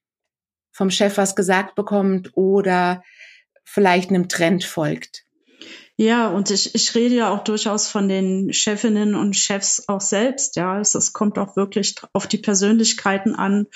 vom 0.73 0.91
Chef 0.91 1.19
was 1.19 1.37
gesagt 1.37 1.75
bekommt 1.75 2.37
oder 2.37 3.03
vielleicht 3.65 4.11
einem 4.11 4.29
Trend 4.29 4.65
folgt. 4.65 5.22
Ja, 6.03 6.29
und 6.31 6.51
ich, 6.51 6.75
ich 6.75 6.97
rede 6.97 7.15
ja 7.15 7.31
auch 7.31 7.45
durchaus 7.45 7.87
von 7.87 8.09
den 8.09 8.53
Chefinnen 8.53 9.15
und 9.15 9.37
Chefs 9.37 9.85
auch 9.87 10.01
selbst. 10.01 10.57
Ja, 10.57 10.81
es, 10.81 10.97
es 10.97 11.13
kommt 11.13 11.39
auch 11.39 11.55
wirklich 11.55 11.95
auf 12.13 12.27
die 12.27 12.39
Persönlichkeiten 12.39 13.37
an 13.37 13.69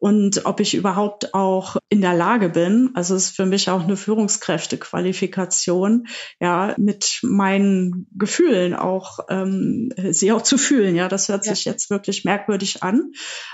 und 0.00 0.44
ob 0.44 0.58
ich 0.58 0.74
überhaupt 0.74 1.34
auch 1.34 1.76
in 1.88 2.00
der 2.00 2.14
Lage 2.14 2.48
bin. 2.48 2.90
Also 2.94 3.14
es 3.14 3.26
ist 3.26 3.36
für 3.36 3.46
mich 3.46 3.70
auch 3.70 3.84
eine 3.84 3.96
Führungskräftequalifikation, 3.96 6.08
ja, 6.40 6.74
mit 6.78 7.20
meinen 7.22 8.08
Gefühlen 8.10 8.74
auch 8.74 9.20
ähm, 9.28 9.92
sie 10.10 10.32
auch 10.32 10.42
zu 10.42 10.58
fühlen. 10.58 10.96
Ja, 10.96 11.06
das 11.06 11.28
hört 11.28 11.46
ja. 11.46 11.54
sich 11.54 11.64
jetzt 11.64 11.90
wirklich 11.90 12.24
merkwürdig 12.24 12.82
an, 12.82 13.12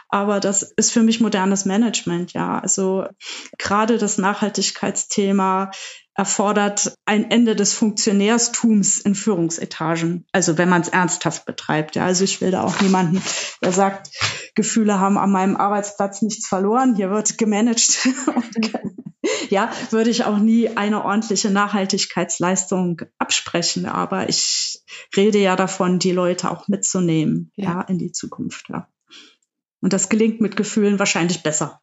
aber 0.09 0.41
das 0.41 0.63
ist 0.63 0.93
für 0.93 1.03
mich 1.03 1.21
modernes 1.21 1.67
Management. 1.67 2.33
Ja, 2.33 2.59
also 2.59 3.05
gerade 3.59 3.99
das 3.99 4.17
Nachhaltigkeitsthema 4.17 5.73
erfordert 6.15 6.95
ein 7.05 7.31
Ende 7.31 7.57
des 7.57 7.75
Funktionärstums 7.75 8.99
in 8.99 9.15
Führungsetagen. 9.15 10.27
Also 10.33 10.59
wenn 10.59 10.69
man 10.69 10.83
es 10.83 10.89
ernsthaft 10.89 11.45
betreibt. 11.45 11.97
Ja, 11.97 12.05
also 12.05 12.25
ich 12.25 12.41
will 12.41 12.53
da 12.53 12.63
auch 12.63 12.81
niemanden, 12.81 13.21
der 13.63 13.73
sagt, 13.73 14.11
Gefühle 14.55 15.01
haben 15.01 15.19
an 15.19 15.33
meinem 15.33 15.57
Arbeitsplatz 15.57 16.23
nichts 16.23 16.47
verloren. 16.47 16.95
Hier 16.95 17.11
wird 17.11 17.37
gemanagt. 17.37 18.09
ja, 19.51 19.71
würde 19.91 20.11
ich 20.11 20.25
auch 20.25 20.39
nie 20.39 20.77
eine 20.77 21.05
ordentliche 21.05 21.51
Nachhaltigkeitsleistung 21.51 23.03
absprechen. 23.19 23.87
Aber 23.87 24.29
ich 24.29 24.83
rede 25.17 25.39
ja 25.39 25.57
davon, 25.57 25.99
die 25.99 26.13
Leute 26.13 26.51
auch 26.51 26.69
mitzunehmen, 26.69 27.51
ja, 27.57 27.73
ja 27.73 27.81
in 27.83 27.99
die 27.99 28.13
Zukunft. 28.13 28.69
Ja. 28.69 28.89
Und 29.81 29.93
das 29.93 30.09
gelingt 30.09 30.41
mit 30.41 30.57
Gefühlen 30.57 31.01
wahrscheinlich 31.01 31.43
besser. 31.43 31.81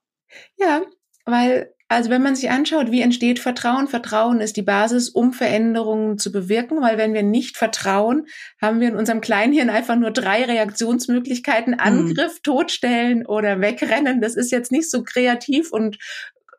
Ja, 0.57 0.81
weil 1.25 1.73
also 1.91 2.10
wenn 2.10 2.21
man 2.21 2.38
sich 2.38 2.50
anschaut, 2.50 2.89
wie 2.89 3.01
entsteht 3.01 3.39
Vertrauen, 3.39 3.89
Vertrauen 3.89 4.39
ist 4.39 4.55
die 4.55 4.62
Basis, 4.62 5.10
um 5.10 5.33
Veränderungen 5.33 6.17
zu 6.17 6.31
bewirken, 6.31 6.81
weil 6.81 6.98
wenn 6.98 7.13
wir 7.13 7.21
nicht 7.21 7.57
vertrauen, 7.57 8.27
haben 8.62 8.79
wir 8.79 8.88
in 8.88 8.95
unserem 8.95 9.19
Kleinhirn 9.19 9.69
einfach 9.69 9.98
nur 9.98 10.12
drei 10.12 10.45
Reaktionsmöglichkeiten, 10.45 11.74
mhm. 11.74 11.79
Angriff, 11.81 12.36
mhm. 12.36 12.43
Totstellen 12.43 13.25
oder 13.25 13.60
wegrennen. 13.60 14.21
Das 14.21 14.38
ist 14.38 14.53
jetzt 14.53 14.71
nicht 14.71 14.89
so 14.89 15.03
kreativ 15.03 15.74
und 15.74 15.98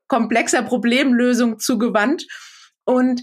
komplexer 0.06 0.60
Problemlösung 0.60 1.58
zugewandt. 1.58 2.26
Und 2.84 3.22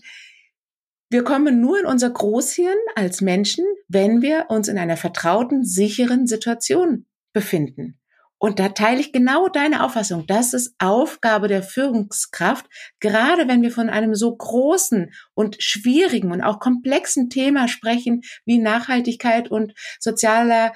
wir 1.12 1.24
kommen 1.24 1.62
nur 1.62 1.80
in 1.80 1.86
unser 1.86 2.10
Großhirn 2.10 2.78
als 2.96 3.22
Menschen, 3.22 3.66
wenn 3.88 4.24
wir 4.24 4.46
uns 4.50 4.68
in 4.68 4.80
einer 4.80 4.98
vertrauten, 4.98 5.64
sicheren 5.64 6.26
Situation 6.26 7.06
befinden. 7.34 8.00
Und 8.40 8.58
da 8.58 8.70
teile 8.70 9.02
ich 9.02 9.12
genau 9.12 9.50
deine 9.50 9.84
Auffassung. 9.84 10.26
Das 10.26 10.54
ist 10.54 10.74
Aufgabe 10.80 11.50
der 11.50 11.62
Führungskraft, 11.62 12.66
gerade 13.02 13.50
wenn 13.50 13.62
wir 13.62 13.72
von 13.72 13.90
einem 13.90 14.16
so 14.16 14.34
großen 14.34 15.12
und 15.34 15.62
schwierigen 15.62 16.32
und 16.32 16.42
auch 16.42 16.60
komplexen 16.60 17.30
Thema 17.30 17.68
sprechen 17.68 18.22
wie 18.46 18.58
Nachhaltigkeit 18.58 19.52
und 19.52 19.74
sozialer 20.00 20.74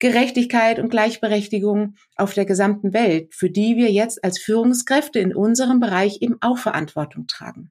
Gerechtigkeit 0.00 0.78
und 0.80 0.90
Gleichberechtigung 0.90 1.94
auf 2.16 2.34
der 2.34 2.44
gesamten 2.44 2.92
Welt, 2.92 3.34
für 3.34 3.50
die 3.50 3.76
wir 3.76 3.90
jetzt 3.90 4.22
als 4.22 4.38
Führungskräfte 4.38 5.20
in 5.20 5.34
unserem 5.34 5.78
Bereich 5.80 6.20
eben 6.20 6.36
auch 6.40 6.58
Verantwortung 6.58 7.28
tragen. 7.28 7.70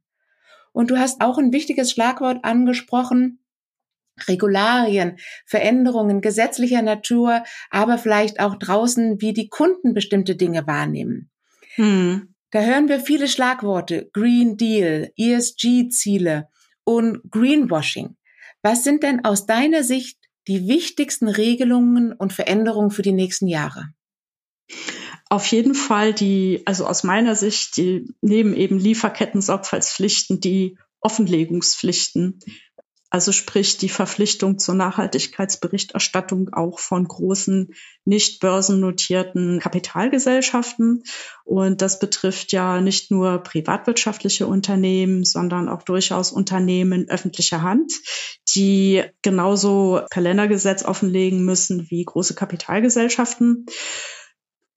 Und 0.72 0.92
du 0.92 0.98
hast 0.98 1.22
auch 1.22 1.38
ein 1.38 1.54
wichtiges 1.54 1.92
Schlagwort 1.92 2.44
angesprochen, 2.44 3.45
Regularien, 4.28 5.18
Veränderungen 5.46 6.22
gesetzlicher 6.22 6.82
Natur, 6.82 7.44
aber 7.70 7.98
vielleicht 7.98 8.40
auch 8.40 8.56
draußen, 8.56 9.22
wie 9.22 9.34
die 9.34 9.50
Kunden 9.50 9.94
bestimmte 9.94 10.36
Dinge 10.36 10.66
wahrnehmen. 10.68 11.30
Hm. 11.76 12.34
Da 12.52 12.62
hören 12.62 12.88
wir 12.88 13.00
viele 13.00 13.28
Schlagworte, 13.28 14.10
Green 14.14 14.56
Deal, 14.56 15.12
ESG-Ziele 15.18 16.48
und 16.86 17.20
Greenwashing. 17.30 18.16
Was 18.62 18.84
sind 18.84 19.04
denn 19.04 19.26
aus 19.26 19.46
deiner 19.46 19.84
Sicht 19.84 20.18
die 20.48 20.68
wichtigsten 20.68 21.28
Regelungen 21.28 22.14
und 22.14 22.34
Veränderungen 22.34 22.92
für 22.92 23.02
die 23.02 23.12
nächsten 23.12 23.48
Jahre? 23.48 23.90
Auf 25.30 25.48
jeden 25.48 25.74
Fall 25.74 26.14
die, 26.14 26.62
also 26.66 26.86
aus 26.86 27.04
meiner 27.04 27.36
Sicht, 27.36 27.78
die 27.78 28.08
neben 28.22 28.56
eben 28.56 28.80
Lieferketten-Sorgfaltspflichten, 28.80 30.40
die 30.40 30.78
Offenlegungspflichten, 31.02 32.40
also 33.16 33.32
sprich 33.32 33.78
die 33.78 33.88
Verpflichtung 33.88 34.60
zur 34.60 34.76
Nachhaltigkeitsberichterstattung 34.76 36.50
auch 36.52 36.80
von 36.80 37.08
großen 37.08 37.74
nicht 38.04 38.42
börsennotierten 38.42 39.62
Kapitalgesellschaften. 39.62 41.02
Und 41.46 41.82
das 41.82 42.00
betrifft 42.00 42.52
ja 42.52 42.82
nicht 42.82 43.12
nur 43.12 43.38
privatwirtschaftliche 43.38 44.48
Unternehmen, 44.48 45.24
sondern 45.24 45.70
auch 45.70 45.84
durchaus 45.84 46.34
Unternehmen 46.34 47.08
öffentlicher 47.08 47.62
Hand, 47.62 47.94
die 48.54 49.04
genauso 49.22 50.02
Kalendergesetz 50.12 50.84
offenlegen 50.84 51.46
müssen 51.46 51.90
wie 51.90 52.04
große 52.04 52.36
Kapitalgesellschaften. 52.36 53.66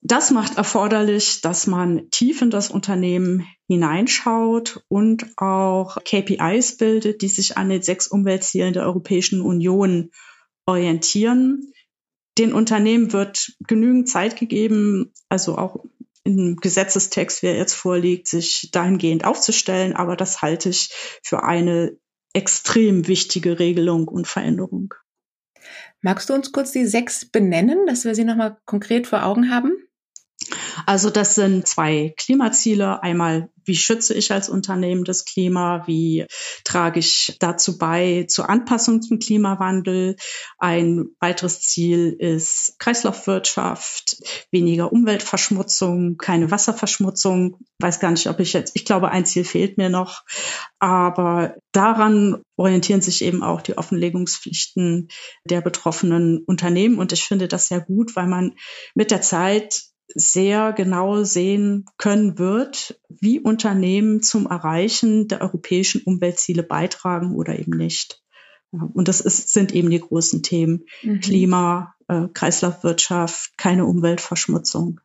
Das 0.01 0.31
macht 0.31 0.57
erforderlich, 0.57 1.41
dass 1.41 1.67
man 1.67 2.09
tief 2.11 2.41
in 2.41 2.51
das 2.51 2.71
Unternehmen 2.71 3.47
hineinschaut 3.67 4.85
und 4.89 5.27
auch 5.37 5.99
KPIs 6.05 6.77
bildet, 6.77 7.21
die 7.21 7.29
sich 7.29 7.57
an 7.57 7.69
den 7.69 7.83
sechs 7.83 8.07
Umweltzielen 8.07 8.73
der 8.73 8.85
Europäischen 8.85 9.41
Union 9.41 10.11
orientieren. 10.67 11.73
Den 12.39 12.53
Unternehmen 12.53 13.13
wird 13.13 13.53
genügend 13.67 14.09
Zeit 14.09 14.37
gegeben, 14.37 15.13
also 15.29 15.59
auch 15.59 15.85
im 16.23 16.57
Gesetzestext, 16.57 17.43
wer 17.43 17.57
jetzt 17.57 17.75
vorliegt, 17.75 18.29
sich 18.29 18.71
dahingehend 18.71 19.25
aufzustellen. 19.25 19.95
Aber 19.95 20.15
das 20.15 20.43
halte 20.43 20.69
ich 20.69 20.93
für 21.25 21.43
eine 21.43 21.99
extrem 22.35 23.09
wichtige 23.09 23.59
Regelung 23.59 24.07
und 24.07 24.29
Veränderung. 24.29 24.95
Magst 26.03 26.31
du 26.31 26.35
uns 26.35 26.53
kurz 26.53 26.71
die 26.71 26.87
sechs 26.87 27.25
benennen, 27.25 27.87
dass 27.87 28.05
wir 28.05 28.15
sie 28.15 28.25
nochmal 28.25 28.59
konkret 28.65 29.09
vor 29.09 29.25
Augen 29.25 29.51
haben? 29.51 29.73
Also 30.87 31.11
das 31.11 31.35
sind 31.35 31.67
zwei 31.67 32.15
Klimaziele. 32.17 33.03
Einmal, 33.03 33.51
wie 33.65 33.77
schütze 33.77 34.15
ich 34.15 34.33
als 34.33 34.49
Unternehmen 34.49 35.05
das 35.05 35.25
Klima? 35.25 35.87
Wie 35.87 36.27
trage 36.65 37.01
ich 37.01 37.37
dazu 37.41 37.77
bei 37.77 38.25
zur 38.29 38.49
Anpassung 38.49 39.03
zum 39.03 39.19
Klimawandel? 39.19 40.17
Ein 40.59 41.07
weiteres 41.21 41.61
Ziel 41.61 42.17
ist 42.19 42.77
Kreislaufwirtschaft, 42.79 44.17
weniger 44.51 44.93
Umweltverschmutzung, 44.93 46.17
keine 46.17 46.51
Wasserverschmutzung. 46.51 47.59
Weiß 47.81 48.01
gar 48.01 48.13
nicht, 48.13 48.29
ob 48.29 48.41
ich 48.41 48.53
jetzt, 48.53 48.73
ich 48.75 48.85
glaube, 48.85 49.11
ein 49.11 49.27
Ziel 49.27 49.45
fehlt 49.45 49.77
mir 49.77 49.91
noch. 49.91 50.25
Aber 50.79 51.57
daran 51.73 52.43
orientieren 52.57 53.03
sich 53.03 53.23
eben 53.23 53.43
auch 53.43 53.61
die 53.61 53.77
Offenlegungspflichten 53.77 55.09
der 55.45 55.61
betroffenen 55.61 56.45
Unternehmen. 56.45 56.99
Und 56.99 57.13
ich 57.13 57.25
finde 57.25 57.49
das 57.49 57.69
sehr 57.69 57.81
gut, 57.81 58.17
weil 58.17 58.29
man 58.29 58.55
mit 58.95 59.11
der 59.11 59.21
Zeit 59.21 59.89
sehr 60.15 60.73
genau 60.73 61.23
sehen 61.25 61.85
können 61.99 62.39
wird, 62.39 63.01
wie 63.09 63.41
Unternehmen 63.41 64.23
zum 64.23 64.47
Erreichen 64.47 65.29
der 65.29 65.43
europäischen 65.43 66.03
Umweltziele 66.03 66.63
beitragen 66.63 67.35
oder 67.35 67.59
eben 67.59 67.77
nicht. 67.77 68.23
Und 68.71 69.09
das 69.09 69.21
ist, 69.21 69.53
sind 69.53 69.75
eben 69.75 69.91
die 69.91 70.01
großen 70.01 70.43
Themen. 70.43 70.85
Mhm. 71.03 71.21
Klima, 71.21 71.95
äh, 72.09 72.29
Kreislaufwirtschaft, 72.33 73.57
keine 73.57 73.87
Umweltverschmutzung. 73.87 75.01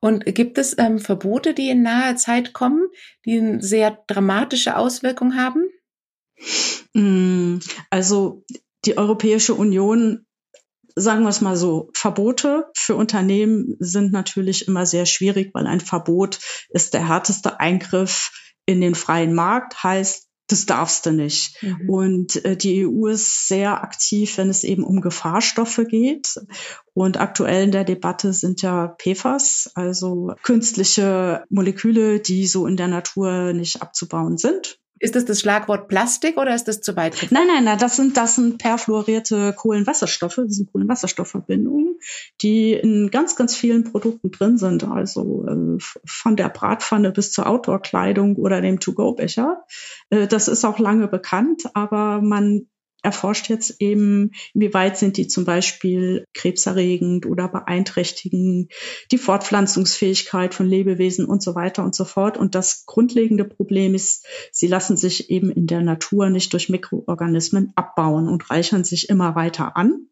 Und 0.00 0.24
gibt 0.26 0.58
es 0.58 0.76
ähm, 0.78 0.98
Verbote, 0.98 1.54
die 1.54 1.70
in 1.70 1.82
naher 1.82 2.16
Zeit 2.16 2.52
kommen, 2.52 2.88
die 3.24 3.38
eine 3.38 3.62
sehr 3.62 3.98
dramatische 4.08 4.76
Auswirkungen 4.76 5.36
haben? 5.36 5.68
Mm, 6.92 7.58
also 7.88 8.44
die 8.84 8.98
Europäische 8.98 9.54
Union, 9.54 10.26
sagen 10.96 11.22
wir 11.22 11.28
es 11.28 11.40
mal 11.40 11.56
so, 11.56 11.90
Verbote 11.94 12.66
für 12.76 12.94
Unternehmen 12.94 13.76
sind 13.78 14.12
natürlich 14.12 14.68
immer 14.68 14.86
sehr 14.86 15.06
schwierig, 15.06 15.50
weil 15.54 15.66
ein 15.66 15.80
Verbot 15.80 16.38
ist 16.70 16.94
der 16.94 17.08
härteste 17.08 17.60
Eingriff 17.60 18.30
in 18.66 18.80
den 18.80 18.94
freien 18.94 19.34
Markt, 19.34 19.82
heißt, 19.82 20.28
das 20.48 20.66
darfst 20.66 21.06
du 21.06 21.12
nicht. 21.12 21.62
Mhm. 21.62 21.88
Und 21.88 22.44
äh, 22.44 22.56
die 22.56 22.86
EU 22.86 23.06
ist 23.06 23.48
sehr 23.48 23.82
aktiv, 23.82 24.36
wenn 24.36 24.50
es 24.50 24.64
eben 24.64 24.84
um 24.84 25.00
Gefahrstoffe 25.00 25.80
geht. 25.88 26.34
Und 26.94 27.18
aktuell 27.18 27.64
in 27.64 27.72
der 27.72 27.84
Debatte 27.84 28.32
sind 28.32 28.60
ja 28.60 28.94
PFAS, 28.98 29.70
also 29.74 30.34
künstliche 30.42 31.44
Moleküle, 31.48 32.20
die 32.20 32.46
so 32.46 32.66
in 32.66 32.76
der 32.76 32.88
Natur 32.88 33.52
nicht 33.54 33.80
abzubauen 33.80 34.36
sind. 34.36 34.78
Ist 35.02 35.16
das 35.16 35.24
das 35.24 35.40
Schlagwort 35.40 35.88
Plastik 35.88 36.36
oder 36.36 36.54
ist 36.54 36.68
das 36.68 36.80
zu 36.80 36.94
weit? 36.94 37.18
Gefallen? 37.18 37.30
Nein, 37.32 37.48
nein, 37.48 37.64
nein, 37.64 37.78
das 37.78 37.96
sind, 37.96 38.16
das 38.16 38.36
sind 38.36 38.58
perfluorierte 38.58 39.52
Kohlenwasserstoffe, 39.52 40.36
das 40.36 40.54
sind 40.54 40.70
Kohlenwasserstoffverbindungen, 40.70 41.98
die 42.40 42.72
in 42.74 43.10
ganz, 43.10 43.34
ganz 43.34 43.56
vielen 43.56 43.82
Produkten 43.82 44.30
drin 44.30 44.58
sind. 44.58 44.84
Also 44.84 45.44
äh, 45.48 45.78
von 46.06 46.36
der 46.36 46.50
Bratpfanne 46.50 47.10
bis 47.10 47.32
zur 47.32 47.48
Outdoor-Kleidung 47.48 48.36
oder 48.36 48.60
dem 48.60 48.78
To-Go-Becher. 48.78 49.64
Äh, 50.10 50.28
das 50.28 50.46
ist 50.46 50.64
auch 50.64 50.78
lange 50.78 51.08
bekannt, 51.08 51.64
aber 51.74 52.22
man 52.22 52.68
erforscht 53.02 53.48
jetzt 53.48 53.80
eben, 53.80 54.30
inwieweit 54.54 54.96
sind 54.96 55.16
die 55.16 55.26
zum 55.26 55.44
Beispiel 55.44 56.26
krebserregend 56.34 57.26
oder 57.26 57.48
beeinträchtigen 57.48 58.68
die 59.10 59.18
Fortpflanzungsfähigkeit 59.18 60.54
von 60.54 60.66
Lebewesen 60.66 61.26
und 61.26 61.42
so 61.42 61.54
weiter 61.54 61.84
und 61.84 61.94
so 61.94 62.04
fort. 62.04 62.38
Und 62.38 62.54
das 62.54 62.84
grundlegende 62.86 63.44
Problem 63.44 63.94
ist, 63.94 64.26
sie 64.52 64.68
lassen 64.68 64.96
sich 64.96 65.30
eben 65.30 65.50
in 65.50 65.66
der 65.66 65.82
Natur 65.82 66.30
nicht 66.30 66.52
durch 66.52 66.68
Mikroorganismen 66.68 67.72
abbauen 67.74 68.28
und 68.28 68.50
reichern 68.50 68.84
sich 68.84 69.08
immer 69.08 69.34
weiter 69.34 69.76
an. 69.76 70.06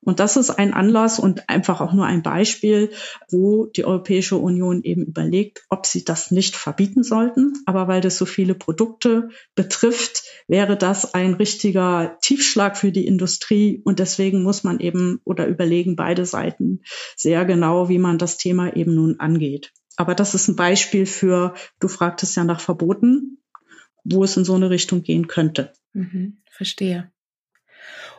Und 0.00 0.20
das 0.20 0.36
ist 0.36 0.50
ein 0.50 0.74
Anlass 0.74 1.18
und 1.18 1.48
einfach 1.48 1.80
auch 1.80 1.94
nur 1.94 2.04
ein 2.04 2.22
Beispiel, 2.22 2.90
wo 3.30 3.66
die 3.66 3.86
Europäische 3.86 4.36
Union 4.36 4.82
eben 4.82 5.06
überlegt, 5.06 5.64
ob 5.70 5.86
sie 5.86 6.04
das 6.04 6.30
nicht 6.30 6.56
verbieten 6.56 7.02
sollten. 7.02 7.54
Aber 7.64 7.88
weil 7.88 8.02
das 8.02 8.18
so 8.18 8.26
viele 8.26 8.54
Produkte 8.54 9.30
betrifft, 9.54 10.24
wäre 10.46 10.76
das 10.76 11.14
ein 11.14 11.34
richtiger 11.34 12.18
Tiefschlag 12.34 12.76
für 12.76 12.90
die 12.90 13.06
Industrie. 13.06 13.80
Und 13.84 14.00
deswegen 14.00 14.42
muss 14.42 14.64
man 14.64 14.80
eben 14.80 15.20
oder 15.24 15.46
überlegen 15.46 15.94
beide 15.94 16.26
Seiten 16.26 16.80
sehr 17.16 17.44
genau, 17.44 17.88
wie 17.88 17.98
man 17.98 18.18
das 18.18 18.38
Thema 18.38 18.74
eben 18.74 18.94
nun 18.94 19.20
angeht. 19.20 19.72
Aber 19.96 20.16
das 20.16 20.34
ist 20.34 20.48
ein 20.48 20.56
Beispiel 20.56 21.06
für, 21.06 21.54
du 21.78 21.86
fragtest 21.86 22.36
ja 22.36 22.42
nach 22.42 22.60
Verboten, 22.60 23.38
wo 24.02 24.24
es 24.24 24.36
in 24.36 24.44
so 24.44 24.54
eine 24.54 24.70
Richtung 24.70 25.02
gehen 25.02 25.28
könnte. 25.28 25.72
Mhm, 25.92 26.38
verstehe. 26.50 27.12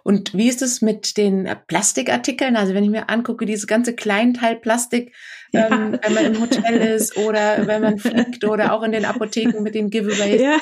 Und 0.04 0.34
wie 0.34 0.48
ist 0.48 0.62
es 0.62 0.82
mit 0.82 1.18
den 1.18 1.50
Plastikartikeln? 1.68 2.56
Also 2.56 2.74
wenn 2.74 2.84
ich 2.84 2.92
mir 2.92 3.10
angucke, 3.10 3.46
dieses 3.46 3.68
ganze 3.68 3.96
Kleinteil 3.96 4.56
Plastik, 4.56 5.14
ja. 5.52 5.68
ähm, 5.68 6.00
wenn 6.02 6.14
man 6.14 6.26
im 6.26 6.40
Hotel 6.40 6.78
ist 6.78 7.18
oder 7.18 7.68
wenn 7.68 7.82
man 7.82 7.98
fliegt 7.98 8.46
oder 8.46 8.72
auch 8.74 8.84
in 8.84 8.92
den 8.92 9.04
Apotheken 9.04 9.62
mit 9.62 9.76
den 9.76 9.90
Giveaways. 9.90 10.42
Ja. 10.42 10.58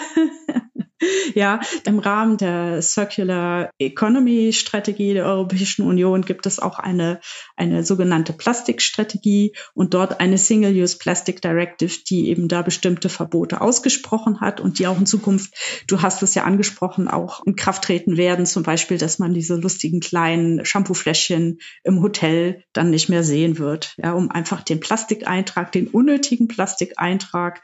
Ja, 1.36 1.62
im 1.86 2.00
Rahmen 2.00 2.38
der 2.38 2.82
Circular 2.82 3.70
Economy 3.80 4.54
Strategie 4.54 5.14
der 5.14 5.26
Europäischen 5.26 5.86
Union 5.86 6.24
gibt 6.24 6.46
es 6.46 6.60
auch 6.60 6.80
eine, 6.80 7.20
eine 7.56 7.84
sogenannte 7.84 8.34
Plastikstrategie 8.34 9.56
und 9.74 9.94
dort 9.94 10.20
eine 10.20 10.38
Single-Use 10.38 10.98
Plastic 10.98 11.42
Directive, 11.42 12.00
die 12.08 12.30
eben 12.30 12.48
da 12.48 12.62
bestimmte 12.62 13.10
Verbote 13.10 13.62
ausgesprochen 13.62 14.42
hat 14.42 14.60
und 14.60 14.80
die 14.80 14.88
auch 14.88 15.00
in 15.00 15.06
Zukunft, 15.06 15.54
du 15.88 16.02
hast 16.02 16.24
es 16.24 16.36
ja 16.36 16.44
angesprochen, 16.44 17.08
auch 17.08 17.44
in 17.46 17.56
Kraft 17.56 17.84
treten 17.84 18.18
werden. 18.18 18.46
Zum 18.46 18.64
Beispiel, 18.64 18.98
dass 18.98 19.20
man 19.20 19.34
diese 19.34 19.56
lustigen 19.56 20.00
kleinen 20.00 20.66
Shampoofläschchen 20.66 21.60
im 21.84 22.02
Hotel 22.02 22.64
dann 22.74 22.90
nicht 22.90 23.10
mehr 23.10 23.24
sehen 23.24 23.58
wird, 23.58 23.96
ja, 23.98 24.14
um 24.14 24.30
einfach 24.32 24.62
den 24.62 24.80
Plastikeintrag, 24.80 25.72
den 25.72 25.88
unnötigen 25.88 26.48
Plastikeintrag 26.48 27.62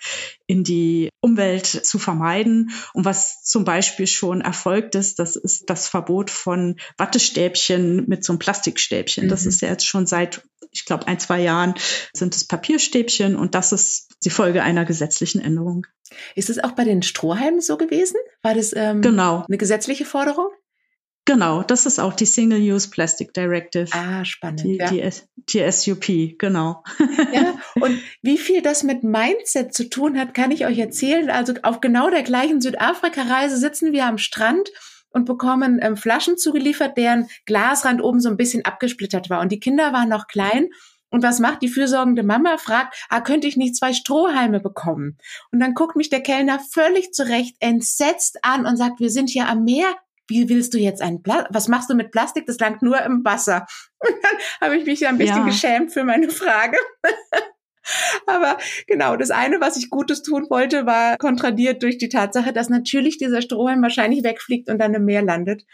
in 0.48 0.64
die 0.64 1.10
Umwelt 1.22 1.68
zu 1.68 2.00
vermeiden. 2.00 2.72
Und 2.94 3.06
was 3.06 3.29
zum 3.44 3.66
Beispiel 3.66 4.08
schon 4.08 4.42
erfolgt 4.42 4.96
ist, 4.96 5.20
das 5.20 5.36
ist 5.36 5.70
das 5.70 5.88
Verbot 5.88 6.30
von 6.30 6.80
Wattestäbchen 6.98 8.08
mit 8.08 8.24
so 8.24 8.34
einem 8.34 8.40
Plastikstäbchen. 8.40 9.26
Mhm. 9.26 9.30
Das 9.30 9.46
ist 9.46 9.62
ja 9.62 9.70
jetzt 9.70 9.86
schon 9.86 10.06
seit, 10.06 10.44
ich 10.72 10.86
glaube, 10.86 11.08
ein, 11.08 11.20
zwei 11.20 11.42
Jahren 11.42 11.76
sind 12.14 12.36
es 12.36 12.46
Papierstäbchen 12.46 13.36
und 13.36 13.56
das 13.56 13.72
ist 13.72 14.10
die 14.24 14.30
Folge 14.30 14.64
einer 14.64 14.86
gesetzlichen 14.86 15.42
Änderung. 15.42 15.88
Ist 16.36 16.50
es 16.50 16.60
auch 16.60 16.72
bei 16.72 16.84
den 16.84 17.02
Strohhalmen 17.04 17.62
so 17.62 17.78
gewesen? 17.78 18.18
War 18.42 18.56
das 18.56 18.74
ähm, 18.76 19.02
genau. 19.02 19.46
eine 19.48 19.58
gesetzliche 19.58 20.06
Forderung? 20.06 20.50
Genau, 21.30 21.62
das 21.62 21.86
ist 21.86 22.00
auch 22.00 22.14
die 22.14 22.26
Single-Use 22.26 22.90
Plastic 22.90 23.36
Directive. 23.36 23.88
Ah, 23.92 24.26
spannend. 24.26 24.64
Die, 24.64 24.78
ja. 24.78 24.90
die, 24.90 25.12
die 25.48 25.72
SUP, 25.72 26.40
genau. 26.40 26.84
Ja, 27.32 27.54
und 27.76 28.00
wie 28.24 28.40
viel 28.40 28.64
das 28.64 28.82
mit 28.82 29.04
Mindset 29.04 29.72
zu 29.76 29.90
tun 29.90 30.18
hat, 30.18 30.34
kann 30.34 30.50
ich 30.50 30.66
euch 30.66 30.80
erzählen. 30.80 31.30
Also 31.30 31.54
auf 31.62 31.82
genau 31.82 32.10
der 32.10 32.24
gleichen 32.24 32.62
Südafrika-Reise 32.62 33.58
sitzen 33.58 33.92
wir 33.92 34.08
am 34.08 34.18
Strand 34.18 34.72
und 35.12 35.26
bekommen 35.26 35.78
ähm, 35.84 35.98
Flaschen 35.98 36.36
zugeliefert, 36.36 36.98
deren 36.98 37.28
Glasrand 37.46 38.02
oben 38.02 38.22
so 38.22 38.30
ein 38.30 38.38
bisschen 38.38 38.66
abgesplittert 38.66 39.30
war. 39.30 39.42
Und 39.42 39.52
die 39.52 39.60
Kinder 39.60 39.94
waren 39.94 40.10
noch 40.10 40.26
klein. 40.26 40.70
Und 41.12 41.22
was 41.22 41.40
macht 41.40 41.62
die 41.62 41.68
fürsorgende 41.68 42.24
Mama? 42.24 42.58
Fragt, 42.58 42.96
ah, 43.10 43.22
könnte 43.22 43.46
ich 43.46 43.56
nicht 43.56 43.76
zwei 43.76 43.94
Strohhalme 43.94 44.62
bekommen? 44.62 45.20
Und 45.52 45.60
dann 45.60 45.76
guckt 45.76 45.96
mich 45.96 46.10
der 46.10 46.22
Kellner 46.22 46.60
völlig 46.72 47.12
zurecht 47.14 47.56
entsetzt 47.60 48.40
an 48.42 48.66
und 48.66 48.78
sagt, 48.78 49.00
wir 49.00 49.12
sind 49.12 49.30
hier 49.30 49.48
am 49.48 49.64
Meer 49.64 49.94
wie 50.30 50.50
willst 50.50 50.74
du 50.74 50.78
jetzt 50.78 51.02
ein 51.02 51.22
Pla 51.22 51.48
was 51.50 51.68
machst 51.68 51.90
du 51.90 51.96
mit 51.96 52.12
Plastik? 52.12 52.46
Das 52.46 52.60
langt 52.60 52.82
nur 52.82 53.02
im 53.02 53.24
Wasser. 53.26 53.66
Und 54.00 54.16
dann 54.22 54.40
habe 54.62 54.78
ich 54.78 54.86
mich 54.86 55.06
ein 55.08 55.18
bisschen 55.18 55.38
ja. 55.38 55.46
geschämt 55.46 55.92
für 55.92 56.04
meine 56.04 56.30
Frage. 56.30 56.78
Aber 58.28 58.58
genau, 58.88 59.16
das 59.16 59.32
eine, 59.32 59.60
was 59.60 59.78
ich 59.78 59.90
Gutes 59.90 60.22
tun 60.22 60.46
wollte, 60.50 60.86
war 60.86 61.18
kontradiert 61.18 61.82
durch 61.82 61.98
die 61.98 62.10
Tatsache, 62.10 62.54
dass 62.54 62.70
natürlich 62.70 63.18
dieser 63.18 63.42
Strohhalm 63.42 63.82
wahrscheinlich 63.82 64.24
wegfliegt 64.24 64.70
und 64.70 64.78
dann 64.78 64.94
im 64.94 65.06
Meer 65.06 65.24
landet. 65.24 65.66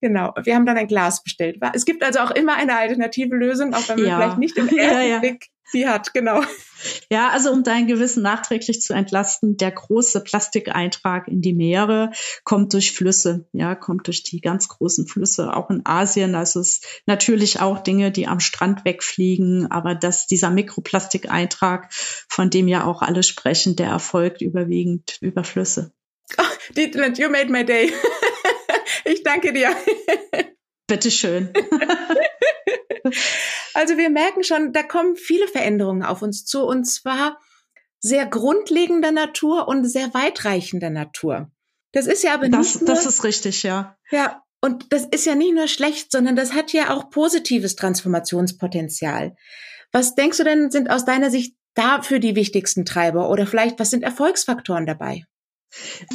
Genau, 0.00 0.32
wir 0.42 0.54
haben 0.54 0.66
dann 0.66 0.76
ein 0.76 0.86
Glas 0.86 1.22
bestellt. 1.22 1.58
Es 1.72 1.84
gibt 1.84 2.04
also 2.04 2.20
auch 2.20 2.30
immer 2.30 2.54
eine 2.54 2.76
alternative 2.76 3.34
Lösung, 3.34 3.74
auch 3.74 3.88
wenn 3.88 3.98
man 3.98 4.06
ja. 4.06 4.16
vielleicht 4.16 4.38
nicht 4.38 4.56
im 4.58 4.68
ersten 4.76 5.00
ja, 5.00 5.02
ja. 5.02 5.18
Blick 5.18 5.46
die 5.72 5.88
hat, 5.88 6.14
genau. 6.14 6.42
Ja, 7.10 7.30
also 7.30 7.50
um 7.52 7.62
dein 7.62 7.86
Gewissen 7.86 8.22
nachträglich 8.22 8.80
zu 8.80 8.92
entlasten, 8.92 9.56
der 9.56 9.70
große 9.70 10.22
Plastikeintrag 10.22 11.28
in 11.28 11.40
die 11.40 11.54
Meere 11.54 12.10
kommt 12.44 12.72
durch 12.72 12.92
Flüsse, 12.92 13.46
ja, 13.52 13.74
kommt 13.74 14.06
durch 14.06 14.22
die 14.22 14.40
ganz 14.40 14.68
großen 14.68 15.06
Flüsse, 15.06 15.54
auch 15.54 15.70
in 15.70 15.82
Asien. 15.84 16.32
Das 16.32 16.56
ist 16.56 16.86
natürlich 17.06 17.60
auch 17.60 17.78
Dinge, 17.78 18.10
die 18.10 18.26
am 18.26 18.40
Strand 18.40 18.84
wegfliegen, 18.84 19.70
aber 19.70 19.94
dass 19.94 20.26
dieser 20.26 20.50
Mikroplastikeintrag, 20.50 21.92
von 21.92 22.50
dem 22.50 22.68
ja 22.68 22.84
auch 22.84 23.02
alle 23.02 23.22
sprechen, 23.22 23.76
der 23.76 23.88
erfolgt 23.88 24.42
überwiegend 24.42 25.18
über 25.20 25.44
Flüsse. 25.44 25.92
Oh, 26.38 26.74
Dietland, 26.76 27.18
you 27.18 27.30
made 27.30 27.52
my 27.52 27.64
day. 27.64 27.92
ich 29.04 29.22
danke 29.22 29.52
dir. 29.52 29.70
Bitteschön. 30.86 31.52
also 33.74 33.96
wir 33.96 34.10
merken 34.10 34.44
schon, 34.44 34.72
da 34.72 34.82
kommen 34.82 35.16
viele 35.16 35.48
Veränderungen 35.48 36.02
auf 36.02 36.22
uns 36.22 36.44
zu 36.44 36.64
und 36.64 36.84
zwar 36.84 37.40
sehr 37.98 38.26
grundlegender 38.26 39.10
Natur 39.10 39.68
und 39.68 39.84
sehr 39.84 40.14
weitreichender 40.14 40.90
Natur. 40.90 41.50
Das 41.92 42.06
ist 42.06 42.22
ja 42.22 42.34
aber 42.34 42.48
das, 42.48 42.74
nicht 42.74 42.80
nur, 42.82 42.94
Das 42.94 43.06
ist 43.06 43.24
richtig, 43.24 43.62
ja. 43.62 43.96
Ja, 44.10 44.42
und 44.60 44.92
das 44.92 45.04
ist 45.06 45.26
ja 45.26 45.34
nicht 45.34 45.54
nur 45.54 45.68
schlecht, 45.68 46.12
sondern 46.12 46.36
das 46.36 46.52
hat 46.52 46.72
ja 46.72 46.90
auch 46.90 47.10
positives 47.10 47.76
Transformationspotenzial. 47.76 49.36
Was 49.92 50.14
denkst 50.14 50.38
du 50.38 50.44
denn, 50.44 50.70
sind 50.70 50.90
aus 50.90 51.04
deiner 51.04 51.30
Sicht 51.30 51.56
dafür 51.74 52.18
die 52.18 52.36
wichtigsten 52.36 52.84
Treiber 52.84 53.30
oder 53.30 53.46
vielleicht 53.46 53.78
was 53.78 53.90
sind 53.90 54.02
Erfolgsfaktoren 54.02 54.86
dabei? 54.86 55.24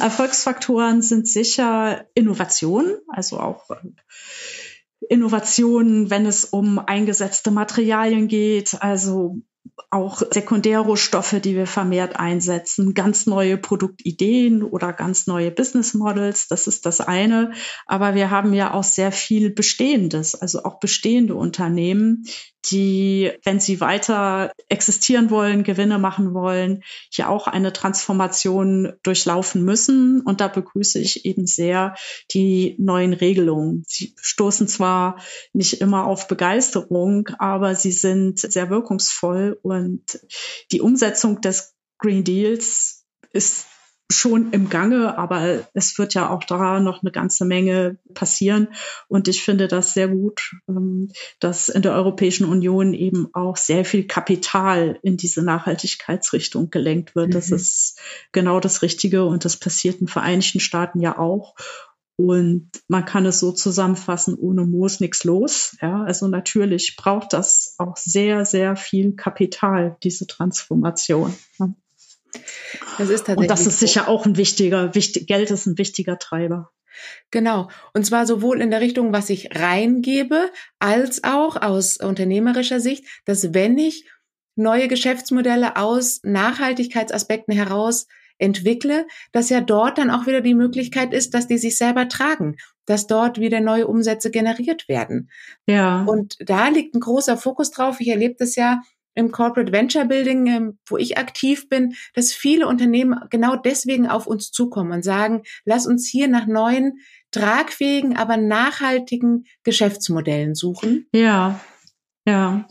Erfolgsfaktoren 0.00 1.02
sind 1.02 1.28
sicher 1.28 2.06
Innovation, 2.14 2.96
also 3.08 3.38
auch 3.38 3.70
Innovationen, 5.08 6.10
wenn 6.10 6.26
es 6.26 6.44
um 6.44 6.78
eingesetzte 6.78 7.50
Materialien 7.50 8.28
geht, 8.28 8.80
also 8.80 9.36
auch 9.90 10.22
Sekundärrohstoffe, 10.30 11.36
die 11.42 11.54
wir 11.54 11.66
vermehrt 11.66 12.16
einsetzen, 12.16 12.94
ganz 12.94 13.26
neue 13.26 13.58
Produktideen 13.58 14.62
oder 14.62 14.92
ganz 14.92 15.26
neue 15.26 15.50
Business 15.50 15.94
Models, 15.94 16.48
das 16.48 16.66
ist 16.66 16.86
das 16.86 17.00
eine. 17.00 17.52
Aber 17.86 18.14
wir 18.14 18.30
haben 18.30 18.54
ja 18.54 18.72
auch 18.72 18.84
sehr 18.84 19.12
viel 19.12 19.50
Bestehendes, 19.50 20.34
also 20.34 20.64
auch 20.64 20.80
bestehende 20.80 21.34
Unternehmen, 21.34 22.24
die, 22.70 23.32
wenn 23.44 23.60
sie 23.60 23.80
weiter 23.80 24.52
existieren 24.68 25.30
wollen, 25.30 25.64
Gewinne 25.64 25.98
machen 25.98 26.32
wollen, 26.34 26.82
hier 27.10 27.28
auch 27.28 27.46
eine 27.46 27.72
Transformation 27.72 28.92
durchlaufen 29.02 29.64
müssen. 29.64 30.20
Und 30.20 30.40
da 30.40 30.48
begrüße 30.48 30.98
ich 31.00 31.24
eben 31.24 31.46
sehr 31.46 31.94
die 32.32 32.76
neuen 32.78 33.12
Regelungen. 33.12 33.84
Sie 33.86 34.14
stoßen 34.20 34.68
zwar 34.68 35.20
nicht 35.52 35.80
immer 35.80 36.06
auf 36.06 36.28
Begeisterung, 36.28 37.28
aber 37.38 37.74
sie 37.74 37.92
sind 37.92 38.38
sehr 38.38 38.70
wirkungsvoll 38.70 39.58
und 39.62 40.20
die 40.70 40.80
Umsetzung 40.80 41.40
des 41.40 41.74
Green 41.98 42.24
Deals 42.24 43.06
ist 43.32 43.66
schon 44.10 44.52
im 44.52 44.68
Gange, 44.68 45.18
aber 45.18 45.66
es 45.74 45.98
wird 45.98 46.14
ja 46.14 46.28
auch 46.30 46.44
da 46.44 46.80
noch 46.80 47.02
eine 47.02 47.12
ganze 47.12 47.44
Menge 47.44 47.98
passieren. 48.14 48.68
Und 49.08 49.28
ich 49.28 49.42
finde 49.42 49.68
das 49.68 49.94
sehr 49.94 50.08
gut, 50.08 50.54
ähm, 50.68 51.10
dass 51.40 51.68
in 51.68 51.82
der 51.82 51.94
Europäischen 51.94 52.44
Union 52.44 52.94
eben 52.94 53.28
auch 53.32 53.56
sehr 53.56 53.84
viel 53.84 54.06
Kapital 54.06 54.98
in 55.02 55.16
diese 55.16 55.42
Nachhaltigkeitsrichtung 55.42 56.70
gelenkt 56.70 57.14
wird. 57.14 57.28
Mhm. 57.28 57.32
Das 57.32 57.50
ist 57.50 57.98
genau 58.32 58.60
das 58.60 58.82
Richtige 58.82 59.24
und 59.24 59.44
das 59.44 59.56
passiert 59.56 59.96
in 59.96 60.06
den 60.06 60.08
Vereinigten 60.08 60.60
Staaten 60.60 61.00
ja 61.00 61.18
auch. 61.18 61.54
Und 62.16 62.70
man 62.88 63.04
kann 63.04 63.24
es 63.26 63.40
so 63.40 63.52
zusammenfassen, 63.52 64.34
ohne 64.34 64.64
Moos 64.64 65.00
nichts 65.00 65.24
los. 65.24 65.76
Ja, 65.80 66.02
also 66.02 66.28
natürlich 66.28 66.96
braucht 66.96 67.32
das 67.32 67.74
auch 67.78 67.96
sehr, 67.96 68.44
sehr 68.44 68.76
viel 68.76 69.16
Kapital, 69.16 69.96
diese 70.02 70.26
Transformation. 70.26 71.34
Das 72.98 73.08
ist 73.08 73.26
tatsächlich. 73.26 73.38
Und 73.38 73.50
das 73.50 73.66
ist 73.66 73.80
sicher 73.80 74.08
auch 74.08 74.26
ein 74.26 74.36
wichtiger, 74.36 74.94
wichtig, 74.94 75.26
Geld 75.26 75.50
ist 75.50 75.66
ein 75.66 75.78
wichtiger 75.78 76.18
Treiber. 76.18 76.70
Genau. 77.30 77.68
Und 77.94 78.04
zwar 78.04 78.26
sowohl 78.26 78.60
in 78.60 78.70
der 78.70 78.80
Richtung, 78.80 79.12
was 79.12 79.30
ich 79.30 79.58
reingebe, 79.58 80.50
als 80.78 81.24
auch 81.24 81.60
aus 81.60 81.96
unternehmerischer 81.96 82.80
Sicht, 82.80 83.04
dass 83.24 83.54
wenn 83.54 83.78
ich 83.78 84.08
neue 84.54 84.88
Geschäftsmodelle 84.88 85.76
aus 85.76 86.20
Nachhaltigkeitsaspekten 86.22 87.54
heraus 87.54 88.06
entwickle, 88.38 89.06
dass 89.30 89.50
ja 89.50 89.60
dort 89.60 89.98
dann 89.98 90.10
auch 90.10 90.26
wieder 90.26 90.40
die 90.40 90.54
Möglichkeit 90.54 91.14
ist, 91.14 91.32
dass 91.32 91.46
die 91.46 91.58
sich 91.58 91.78
selber 91.78 92.08
tragen, 92.08 92.56
dass 92.86 93.06
dort 93.06 93.38
wieder 93.38 93.60
neue 93.60 93.86
Umsätze 93.86 94.30
generiert 94.30 94.88
werden. 94.88 95.30
Ja. 95.66 96.02
Und 96.04 96.36
da 96.40 96.68
liegt 96.68 96.94
ein 96.94 97.00
großer 97.00 97.36
Fokus 97.36 97.70
drauf. 97.70 98.00
Ich 98.00 98.08
erlebe 98.08 98.34
das 98.38 98.56
ja 98.56 98.82
im 99.14 99.30
Corporate 99.30 99.72
Venture 99.72 100.04
Building, 100.04 100.46
ähm, 100.46 100.78
wo 100.86 100.96
ich 100.96 101.18
aktiv 101.18 101.68
bin, 101.68 101.94
dass 102.14 102.32
viele 102.32 102.66
Unternehmen 102.66 103.20
genau 103.30 103.56
deswegen 103.56 104.08
auf 104.08 104.26
uns 104.26 104.50
zukommen 104.50 104.92
und 104.92 105.04
sagen, 105.04 105.42
lass 105.64 105.86
uns 105.86 106.08
hier 106.08 106.28
nach 106.28 106.46
neuen, 106.46 106.98
tragfähigen, 107.30 108.16
aber 108.16 108.36
nachhaltigen 108.36 109.44
Geschäftsmodellen 109.64 110.54
suchen. 110.54 111.06
Ja, 111.12 111.60
ja. 112.26 112.66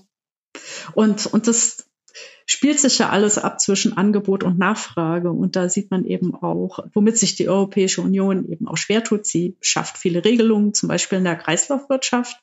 Und, 0.93 1.25
und 1.27 1.47
das 1.47 1.90
spielt 2.51 2.79
sich 2.79 2.99
ja 2.99 3.09
alles 3.09 3.37
ab 3.37 3.59
zwischen 3.61 3.95
Angebot 3.97 4.43
und 4.43 4.59
Nachfrage. 4.59 5.31
Und 5.31 5.55
da 5.55 5.69
sieht 5.69 5.89
man 5.89 6.05
eben 6.05 6.35
auch, 6.35 6.79
womit 6.93 7.17
sich 7.17 7.35
die 7.35 7.47
Europäische 7.47 8.01
Union 8.01 8.47
eben 8.51 8.67
auch 8.67 8.77
schwer 8.77 9.03
tut. 9.03 9.25
Sie 9.25 9.55
schafft 9.61 9.97
viele 9.97 10.25
Regelungen, 10.25 10.73
zum 10.73 10.89
Beispiel 10.89 11.19
in 11.19 11.23
der 11.23 11.37
Kreislaufwirtschaft. 11.37 12.37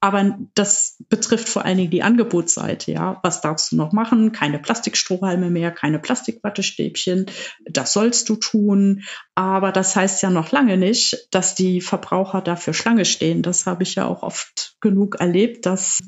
Aber 0.00 0.36
das 0.54 0.96
betrifft 1.08 1.48
vor 1.48 1.64
allen 1.64 1.76
Dingen 1.76 1.90
die 1.90 2.02
Angebotsseite. 2.02 2.90
Ja, 2.90 3.20
was 3.22 3.40
darfst 3.40 3.72
du 3.72 3.76
noch 3.76 3.92
machen? 3.92 4.32
Keine 4.32 4.58
Plastikstrohhalme 4.58 5.48
mehr, 5.48 5.70
keine 5.70 6.00
Plastikwattestäbchen. 6.00 7.26
Das 7.64 7.92
sollst 7.92 8.28
du 8.28 8.36
tun. 8.36 9.04
Aber 9.34 9.70
das 9.70 9.94
heißt 9.94 10.22
ja 10.22 10.30
noch 10.30 10.50
lange 10.50 10.76
nicht, 10.76 11.28
dass 11.30 11.54
die 11.54 11.80
Verbraucher 11.80 12.40
dafür 12.40 12.74
Schlange 12.74 13.04
stehen. 13.04 13.42
Das 13.42 13.66
habe 13.66 13.84
ich 13.84 13.94
ja 13.94 14.06
auch 14.06 14.22
oft 14.22 14.76
genug 14.80 15.20
erlebt, 15.20 15.66
dass 15.66 16.00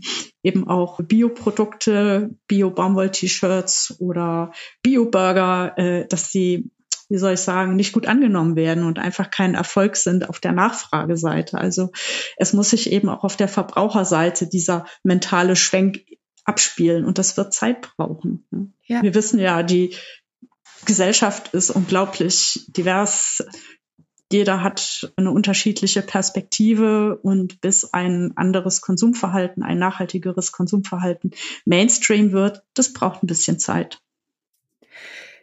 eben 0.45 0.69
auch 0.69 1.01
Bioprodukte, 1.03 2.31
Bio-Baumwoll-T-Shirts 2.47 3.97
oder 3.99 4.53
Bio-Burger, 4.83 5.77
äh, 5.77 6.07
dass 6.07 6.31
die 6.31 6.71
wie 7.11 7.19
soll 7.19 7.35
ich 7.35 7.41
sagen, 7.41 7.77
nicht 7.77 7.93
gut 7.93 8.07
angenommen 8.07 8.57
werden 8.57 8.85
und 8.85 8.99
einfach 8.99 9.31
kein 9.31 9.55
Erfolg 9.55 9.97
sind 9.97 10.29
auf 10.29 10.41
der 10.41 10.53
Nachfrageseite. 10.53 11.59
Also 11.59 11.91
es 12.39 12.55
muss 12.55 12.71
sich 12.71 12.91
eben 12.91 13.11
auch 13.11 13.25
auf 13.25 13.37
der 13.37 13.47
Verbraucherseite 13.47 14.49
dieser 14.49 14.87
mentale 15.03 15.55
Schwenk 15.55 16.01
abspielen 16.45 17.05
und 17.05 17.19
das 17.19 17.37
wird 17.37 17.53
Zeit 17.53 17.83
brauchen. 17.97 18.47
Ne? 18.51 18.73
Ja. 18.87 19.03
Wir 19.03 19.15
wissen 19.15 19.39
ja, 19.39 19.63
die 19.63 19.95
Gesellschaft 20.87 21.55
ist 21.55 21.71
unglaublich 21.71 22.65
divers. 22.69 23.45
Jeder 24.33 24.63
hat 24.63 25.13
eine 25.17 25.31
unterschiedliche 25.31 26.03
Perspektive 26.03 27.19
und 27.23 27.61
bis 27.61 27.93
ein 27.93 28.33
anderes 28.37 28.81
Konsumverhalten, 28.81 29.63
ein 29.63 29.79
nachhaltigeres 29.79 30.51
Konsumverhalten 30.51 31.33
Mainstream 31.65 32.33
wird, 32.33 32.63
das 32.75 32.93
braucht 32.93 33.23
ein 33.23 33.27
bisschen 33.27 33.59
Zeit. 33.59 34.01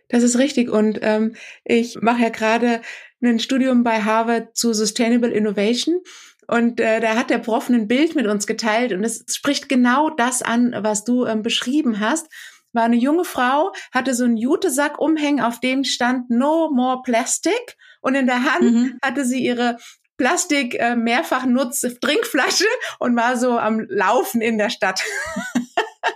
Das 0.09 0.23
ist 0.23 0.37
richtig. 0.37 0.69
Und 0.69 0.99
ähm, 1.01 1.35
ich 1.63 2.01
mache 2.01 2.23
ja 2.23 2.29
gerade 2.29 2.81
ein 3.23 3.39
Studium 3.39 3.83
bei 3.83 4.01
Harvard 4.01 4.57
zu 4.57 4.73
Sustainable 4.73 5.31
Innovation. 5.31 6.01
Und 6.47 6.81
äh, 6.81 6.99
da 6.99 7.15
hat 7.15 7.29
der 7.29 7.37
Prof 7.37 7.69
ein 7.69 7.87
Bild 7.87 8.15
mit 8.15 8.27
uns 8.27 8.45
geteilt 8.45 8.91
und 8.91 9.05
es 9.05 9.23
spricht 9.29 9.69
genau 9.69 10.09
das 10.09 10.41
an, 10.41 10.75
was 10.79 11.05
du 11.05 11.25
ähm, 11.25 11.43
beschrieben 11.43 12.01
hast. 12.01 12.27
War 12.73 12.83
eine 12.83 12.97
junge 12.97 13.23
Frau, 13.23 13.71
hatte 13.93 14.13
so 14.13 14.25
einen 14.25 14.37
Jutesack 14.37 14.99
umhängen, 14.99 15.39
auf 15.41 15.59
dem 15.61 15.85
stand 15.85 16.29
No 16.29 16.69
More 16.69 17.03
Plastic. 17.03 17.77
Und 18.01 18.15
in 18.15 18.25
der 18.25 18.43
Hand 18.43 18.63
mhm. 18.63 18.99
hatte 19.03 19.25
sie 19.25 19.43
ihre 19.43 19.77
Plastik 20.17 20.75
äh, 20.79 20.95
mehrfach 20.95 21.45
nutz 21.45 21.81
Trinkflasche 21.81 22.65
und 22.99 23.15
war 23.15 23.37
so 23.37 23.57
am 23.57 23.79
Laufen 23.89 24.41
in 24.41 24.59
der 24.59 24.69
Stadt. 24.69 25.01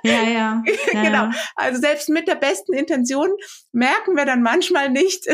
Ja, 0.03 0.21
ja. 0.29 0.63
ja 0.93 1.03
genau. 1.03 1.29
Also 1.55 1.81
selbst 1.81 2.09
mit 2.09 2.27
der 2.27 2.35
besten 2.35 2.73
Intention 2.73 3.31
merken 3.71 4.15
wir 4.15 4.25
dann 4.25 4.43
manchmal 4.43 4.91
nicht, 4.91 5.25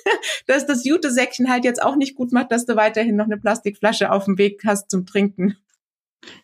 dass 0.46 0.66
das 0.66 0.84
Jute-Säckchen 0.84 1.50
halt 1.50 1.64
jetzt 1.64 1.82
auch 1.82 1.96
nicht 1.96 2.16
gut 2.16 2.32
macht, 2.32 2.52
dass 2.52 2.66
du 2.66 2.76
weiterhin 2.76 3.16
noch 3.16 3.24
eine 3.24 3.38
Plastikflasche 3.38 4.12
auf 4.12 4.26
dem 4.26 4.36
Weg 4.36 4.60
hast 4.66 4.90
zum 4.90 5.06
Trinken. 5.06 5.56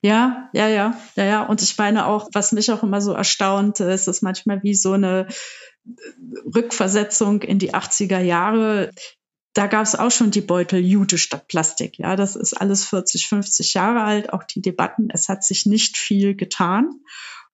Ja, 0.01 0.49
ja, 0.55 0.69
ja, 0.69 0.99
ja, 1.17 1.25
ja. 1.25 1.43
Und 1.43 1.61
ich 1.61 1.77
meine 1.77 2.07
auch, 2.07 2.31
was 2.33 2.53
mich 2.53 2.71
auch 2.73 2.83
immer 2.83 3.03
so 3.03 3.13
erstaunt, 3.13 3.81
ist 3.81 4.09
es 4.09 4.23
manchmal 4.23 4.63
wie 4.63 4.75
so 4.75 4.93
eine 4.93 5.27
Rückversetzung 6.55 7.43
in 7.43 7.59
die 7.59 7.75
80er 7.75 8.21
Jahre. 8.21 8.91
Da 9.55 9.69
gab 9.69 9.85
es 9.85 9.95
auch 9.95 10.11
schon 10.11 10.33
die 10.33 10.41
Beutel 10.41 10.81
Jute 10.81 11.17
statt 11.17 11.47
Plastik. 11.47 11.99
Ja, 11.99 12.17
das 12.17 12.35
ist 12.35 12.55
alles 12.55 12.85
40, 12.85 13.29
50 13.29 13.75
Jahre 13.75 14.03
alt. 14.03 14.33
Auch 14.33 14.43
die 14.43 14.61
Debatten. 14.61 15.09
Es 15.11 15.29
hat 15.29 15.45
sich 15.45 15.65
nicht 15.65 15.97
viel 15.97 16.35
getan. 16.35 16.91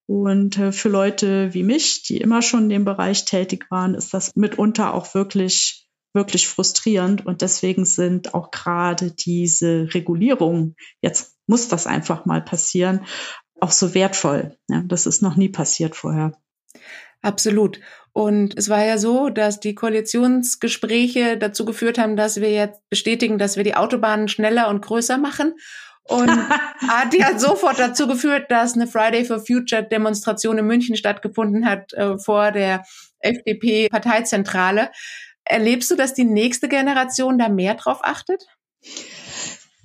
Und 0.07 0.59
äh, 0.59 0.73
für 0.73 0.89
Leute 0.89 1.55
wie 1.55 1.63
mich, 1.63 2.03
die 2.03 2.17
immer 2.17 2.43
schon 2.43 2.65
in 2.65 2.69
dem 2.71 2.85
Bereich 2.85 3.27
tätig 3.27 3.67
waren, 3.71 3.95
ist 3.95 4.13
das 4.13 4.35
mitunter 4.35 4.95
auch 4.95 5.15
wirklich, 5.15 5.87
wirklich 6.15 6.49
frustrierend. 6.49 7.25
Und 7.27 7.43
deswegen 7.43 7.85
sind 7.85 8.35
auch 8.35 8.51
gerade 8.51 9.13
diese 9.13 9.89
Regulierungen, 9.95 10.75
jetzt 11.01 11.37
muss 11.47 11.69
das 11.69 11.87
einfach 11.87 12.25
mal 12.25 12.43
passieren, 12.43 13.05
auch 13.61 13.71
so 13.71 13.95
wertvoll. 13.95 14.57
Ja, 14.69 14.83
das 14.85 15.07
ist 15.07 15.23
noch 15.23 15.37
nie 15.37 15.51
passiert 15.51 15.95
vorher. 15.95 16.33
Absolut. 17.23 17.81
Und 18.13 18.57
es 18.59 18.69
war 18.69 18.85
ja 18.85 18.99
so, 18.99 19.29
dass 19.29 19.61
die 19.61 19.75
Koalitionsgespräche 19.75 21.37
dazu 21.37 21.65
geführt 21.65 21.99
haben, 21.99 22.17
dass 22.17 22.41
wir 22.41 22.51
jetzt 22.51 22.81
bestätigen, 22.89 23.39
dass 23.39 23.57
wir 23.57 23.65
die 23.65 23.77
Autobahnen 23.77 24.29
schneller 24.29 24.69
und 24.69 24.83
größer 24.83 25.19
machen. 25.19 25.55
Und 26.05 26.29
hat, 26.89 27.13
die 27.13 27.25
hat 27.25 27.41
sofort 27.41 27.79
dazu 27.79 28.09
geführt, 28.09 28.51
dass 28.51 28.75
eine 28.75 28.87
Friday 28.87 29.25
for 29.25 29.39
Future 29.39 29.85
Demonstration 29.85 30.59
in 30.59 30.67
München 30.67 30.97
stattgefunden 30.97 31.67
hat 31.67 31.93
äh, 31.93 32.19
vor 32.19 32.51
der 32.51 32.85
FDP-Parteizentrale. 33.21 34.91
Erlebst 35.45 35.91
du, 35.91 35.97
dass 35.97 36.15
die 36.15 36.25
nächste 36.25 36.69
Generation 36.69 37.39
da 37.39 37.49
mehr 37.49 37.75
drauf 37.75 38.01
achtet? 38.03 38.47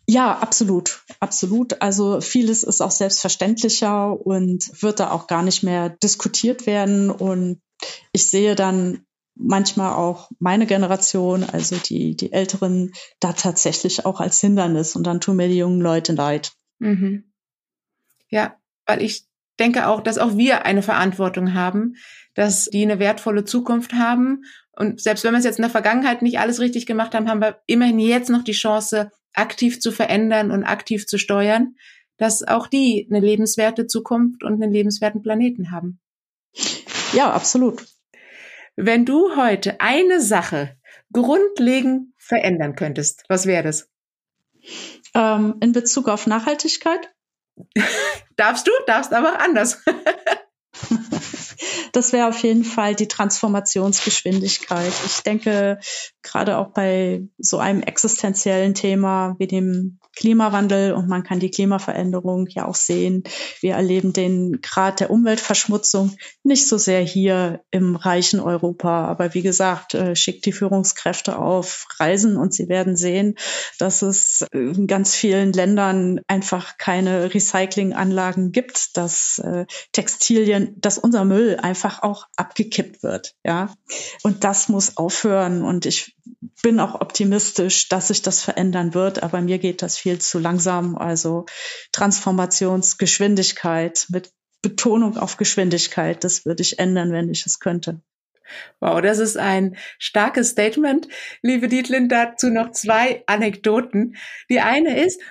Ja, 0.08 0.38
absolut, 0.38 1.04
absolut. 1.20 1.82
Also 1.82 2.22
vieles 2.22 2.64
ist 2.64 2.82
auch 2.82 2.92
selbstverständlicher 2.92 4.20
und 4.20 4.82
wird 4.82 5.00
da 5.00 5.12
auch 5.12 5.28
gar 5.28 5.42
nicht 5.42 5.64
mehr 5.64 5.90
diskutiert 5.90 6.68
werden. 6.68 7.10
Und 7.10 7.62
ich 8.12 8.30
sehe 8.30 8.56
dann 8.56 9.06
manchmal 9.36 9.94
auch 9.94 10.30
meine 10.40 10.68
Generation, 10.68 11.44
also 11.44 11.76
die, 11.78 12.16
die 12.16 12.32
Älteren, 12.32 12.94
da 13.20 13.34
tatsächlich 13.34 14.06
auch 14.06 14.20
als 14.20 14.40
Hindernis. 14.40 14.96
Und 14.96 15.06
dann 15.08 15.22
tun 15.22 15.38
mir 15.38 15.48
die 15.48 15.58
jungen 15.58 15.82
Leute 15.82 16.14
leid. 16.14 16.54
Mhm. 16.80 17.32
Ja, 18.30 18.56
weil 18.86 19.02
ich 19.02 19.26
denke 19.60 19.88
auch, 19.88 20.02
dass 20.02 20.18
auch 20.18 20.38
wir 20.38 20.66
eine 20.66 20.84
Verantwortung 20.84 21.54
haben, 21.54 21.96
dass 22.36 22.66
die 22.66 22.84
eine 22.84 23.00
wertvolle 23.00 23.44
Zukunft 23.44 23.94
haben. 23.94 24.44
Und 24.74 25.02
selbst 25.02 25.24
wenn 25.24 25.32
wir 25.32 25.40
es 25.40 25.46
jetzt 25.46 25.58
in 25.58 25.64
der 25.64 25.72
Vergangenheit 25.72 26.22
nicht 26.22 26.40
alles 26.40 26.60
richtig 26.60 26.86
gemacht 26.86 27.16
haben, 27.16 27.30
haben 27.30 27.42
wir 27.42 27.60
immerhin 27.66 28.00
jetzt 28.00 28.30
noch 28.30 28.44
die 28.44 28.52
Chance, 28.52 29.10
aktiv 29.36 29.80
zu 29.80 29.92
verändern 29.92 30.52
und 30.52 30.64
aktiv 30.64 31.08
zu 31.08 31.18
steuern, 31.18 31.76
dass 32.18 32.44
auch 32.44 32.68
die 32.68 33.08
eine 33.10 33.20
lebenswerte 33.20 33.88
Zukunft 33.88 34.44
und 34.44 34.62
einen 34.62 34.72
lebenswerten 34.72 35.22
Planeten 35.22 35.72
haben. 35.72 36.00
Ja, 37.14 37.32
absolut. 37.32 37.86
Wenn 38.76 39.06
du 39.06 39.36
heute 39.36 39.80
eine 39.80 40.22
Sache 40.22 40.78
grundlegend 41.12 42.14
verändern 42.18 42.76
könntest, 42.76 43.24
was 43.30 43.46
wäre 43.46 43.64
das? 43.64 43.90
Ähm, 45.14 45.56
in 45.62 45.72
Bezug 45.72 46.10
auf 46.10 46.28
Nachhaltigkeit? 46.28 47.14
darfst 48.36 48.68
du, 48.68 48.72
darfst 48.86 49.14
aber 49.14 49.40
anders. 49.40 49.82
das 51.96 52.12
wäre 52.12 52.28
auf 52.28 52.40
jeden 52.40 52.66
Fall 52.66 52.94
die 52.94 53.08
Transformationsgeschwindigkeit. 53.08 54.92
Ich 55.06 55.22
denke, 55.22 55.80
gerade 56.24 56.58
auch 56.58 56.74
bei 56.74 57.24
so 57.38 57.58
einem 57.58 57.82
existenziellen 57.82 58.74
Thema 58.74 59.36
wie 59.40 59.48
dem 59.48 60.00
Klimawandel 60.16 60.94
und 60.94 61.08
man 61.08 61.24
kann 61.24 61.40
die 61.40 61.52
Klimaveränderung 61.52 62.48
ja 62.48 62.66
auch 62.66 62.76
sehen. 62.76 63.24
Wir 63.60 63.76
erleben 63.76 64.14
den 64.14 64.62
Grad 64.62 65.02
der 65.02 65.12
Umweltverschmutzung 65.12 66.16
nicht 66.44 66.68
so 66.68 66.78
sehr 66.78 67.02
hier 67.02 67.62
im 67.70 67.96
reichen 67.96 68.40
Europa. 68.40 69.06
Aber 69.06 69.34
wie 69.34 69.42
gesagt, 69.42 69.94
äh, 69.94 70.16
schickt 70.16 70.46
die 70.46 70.54
Führungskräfte 70.54 71.38
auf 71.38 71.88
Reisen 72.00 72.38
und 72.38 72.54
sie 72.54 72.70
werden 72.70 72.96
sehen, 72.96 73.36
dass 73.78 74.02
es 74.02 74.46
in 74.52 74.88
ganz 74.88 75.16
vielen 75.16 75.52
Ländern 75.52 76.22
einfach 76.28 76.78
keine 76.78 77.34
Recyclinganlagen 77.34 78.52
gibt, 78.52 78.96
dass 78.98 79.40
äh, 79.40 79.66
Textilien, 79.92 80.76
dass 80.80 80.98
unser 80.98 81.26
Müll 81.26 81.58
einfach 81.86 82.04
auch 82.04 82.28
abgekippt 82.36 83.02
wird. 83.04 83.36
Ja, 83.44 83.74
und 84.24 84.44
das 84.44 84.68
muss 84.70 84.98
aufhören. 84.98 85.62
Und 85.62 85.86
ich 85.86 86.18
bin 86.64 86.80
auch 86.80 87.00
optimistisch, 87.00 87.90
dass 87.90 88.08
sich 88.08 88.24
das 88.24 88.42
verändern 88.42 88.96
wird. 88.96 89.22
Aber 89.24 89.42
mir 89.42 89.60
geht 89.60 89.82
das 89.82 89.98
viel 89.98 90.20
zu 90.20 90.40
langsam. 90.40 90.98
Also 90.98 91.46
Transformationsgeschwindigkeit 91.92 94.06
mit 94.10 94.32
Betonung 94.62 95.18
auf 95.18 95.36
Geschwindigkeit, 95.38 96.24
das 96.24 96.46
würde 96.46 96.64
ich 96.64 96.80
ändern, 96.80 97.12
wenn 97.12 97.30
ich 97.30 97.46
es 97.46 97.60
könnte. 97.60 98.02
Wow, 98.80 99.02
das 99.02 99.20
ist 99.20 99.38
ein 99.38 99.78
starkes 100.00 100.50
Statement. 100.50 101.08
Liebe 101.44 101.68
Dietlin, 101.68 102.10
dazu 102.10 102.50
noch 102.50 102.72
zwei 102.72 103.22
Anekdoten. 103.28 104.16
Die 104.50 104.62
eine 104.62 105.06
ist, 105.06 105.22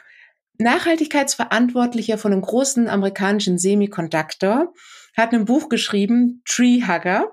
Nachhaltigkeitsverantwortlicher 0.58 2.16
von 2.16 2.32
einem 2.32 2.42
großen 2.42 2.88
amerikanischen 2.88 3.58
Semiconductor 3.58 4.72
hat 5.16 5.32
ein 5.32 5.44
Buch 5.44 5.68
geschrieben, 5.68 6.42
Tree 6.44 6.82
Hugger. 6.82 7.32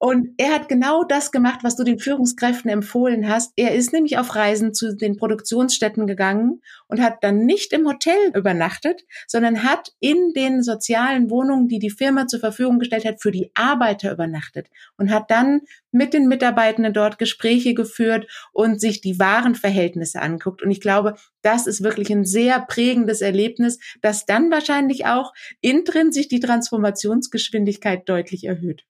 Und 0.00 0.34
er 0.36 0.54
hat 0.54 0.68
genau 0.68 1.02
das 1.02 1.32
gemacht, 1.32 1.60
was 1.64 1.74
du 1.74 1.82
den 1.82 1.98
Führungskräften 1.98 2.70
empfohlen 2.70 3.28
hast. 3.28 3.52
Er 3.56 3.74
ist 3.74 3.92
nämlich 3.92 4.16
auf 4.16 4.36
Reisen 4.36 4.72
zu 4.72 4.94
den 4.94 5.16
Produktionsstätten 5.16 6.06
gegangen 6.06 6.62
und 6.86 7.00
hat 7.02 7.24
dann 7.24 7.46
nicht 7.46 7.72
im 7.72 7.84
Hotel 7.84 8.30
übernachtet, 8.32 9.04
sondern 9.26 9.64
hat 9.64 9.92
in 9.98 10.32
den 10.36 10.62
sozialen 10.62 11.30
Wohnungen, 11.30 11.66
die 11.66 11.80
die 11.80 11.90
Firma 11.90 12.28
zur 12.28 12.38
Verfügung 12.38 12.78
gestellt 12.78 13.04
hat, 13.04 13.20
für 13.20 13.32
die 13.32 13.50
Arbeiter 13.54 14.12
übernachtet 14.12 14.68
und 14.98 15.10
hat 15.10 15.32
dann 15.32 15.62
mit 15.90 16.14
den 16.14 16.28
Mitarbeitenden 16.28 16.92
dort 16.92 17.18
Gespräche 17.18 17.74
geführt 17.74 18.28
und 18.52 18.80
sich 18.80 19.00
die 19.00 19.18
wahren 19.18 19.56
Verhältnisse 19.56 20.22
anguckt. 20.22 20.62
Und 20.62 20.70
ich 20.70 20.80
glaube, 20.80 21.16
das 21.42 21.66
ist 21.66 21.82
wirklich 21.82 22.10
ein 22.12 22.24
sehr 22.24 22.60
prägendes 22.60 23.20
Erlebnis, 23.20 23.80
das 24.00 24.26
dann 24.26 24.52
wahrscheinlich 24.52 25.06
auch 25.06 25.32
intrinsisch 25.60 26.28
die 26.28 26.40
Transformationsgeschwindigkeit 26.40 28.08
deutlich 28.08 28.44
erhöht. 28.44 28.87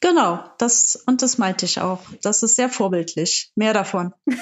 Genau, 0.00 0.42
das 0.58 1.02
und 1.06 1.22
das 1.22 1.36
meinte 1.36 1.66
ich 1.66 1.80
auch. 1.80 2.00
Das 2.22 2.42
ist 2.42 2.56
sehr 2.56 2.70
vorbildlich. 2.70 3.52
Mehr 3.54 3.74
davon. 3.74 4.14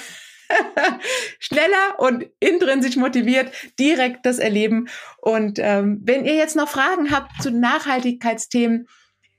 Schneller 1.40 1.98
und 1.98 2.26
intrinsisch 2.40 2.96
motiviert, 2.96 3.52
direkt 3.78 4.24
das 4.24 4.38
erleben. 4.38 4.88
Und 5.20 5.58
ähm, 5.60 6.00
wenn 6.04 6.24
ihr 6.24 6.34
jetzt 6.34 6.56
noch 6.56 6.68
Fragen 6.68 7.10
habt 7.10 7.42
zu 7.42 7.50
Nachhaltigkeitsthemen, 7.50 8.86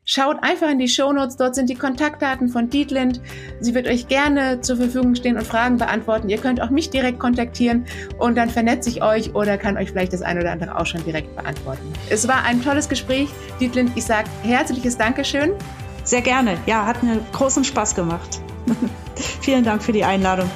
schaut 0.05 0.43
einfach 0.43 0.69
in 0.69 0.79
die 0.79 0.87
Shownotes. 0.87 1.37
Dort 1.37 1.55
sind 1.55 1.69
die 1.69 1.75
Kontaktdaten 1.75 2.49
von 2.49 2.69
Dietlind. 2.69 3.21
Sie 3.59 3.73
wird 3.73 3.87
euch 3.87 4.07
gerne 4.07 4.59
zur 4.61 4.77
Verfügung 4.77 5.15
stehen 5.15 5.37
und 5.37 5.47
Fragen 5.47 5.77
beantworten. 5.77 6.29
Ihr 6.29 6.39
könnt 6.39 6.61
auch 6.61 6.69
mich 6.69 6.89
direkt 6.89 7.19
kontaktieren 7.19 7.85
und 8.17 8.35
dann 8.35 8.49
vernetze 8.49 8.89
ich 8.89 9.01
euch 9.01 9.35
oder 9.35 9.57
kann 9.57 9.77
euch 9.77 9.91
vielleicht 9.91 10.13
das 10.13 10.21
eine 10.21 10.41
oder 10.41 10.51
andere 10.51 10.77
auch 10.77 10.85
schon 10.85 11.03
direkt 11.05 11.35
beantworten. 11.35 11.93
Es 12.09 12.27
war 12.27 12.43
ein 12.43 12.61
tolles 12.61 12.89
Gespräch. 12.89 13.29
Dietlind, 13.59 13.91
ich 13.95 14.03
sage 14.03 14.29
herzliches 14.43 14.97
Dankeschön 14.97 15.53
sehr 16.09 16.21
gerne. 16.21 16.57
Ja, 16.65 16.85
hat 16.85 17.03
mir 17.03 17.19
großen 17.31 17.63
Spaß 17.63 17.95
gemacht. 17.95 18.41
Vielen 19.41 19.63
Dank 19.63 19.83
für 19.83 19.91
die 19.91 20.03
Einladung. 20.03 20.49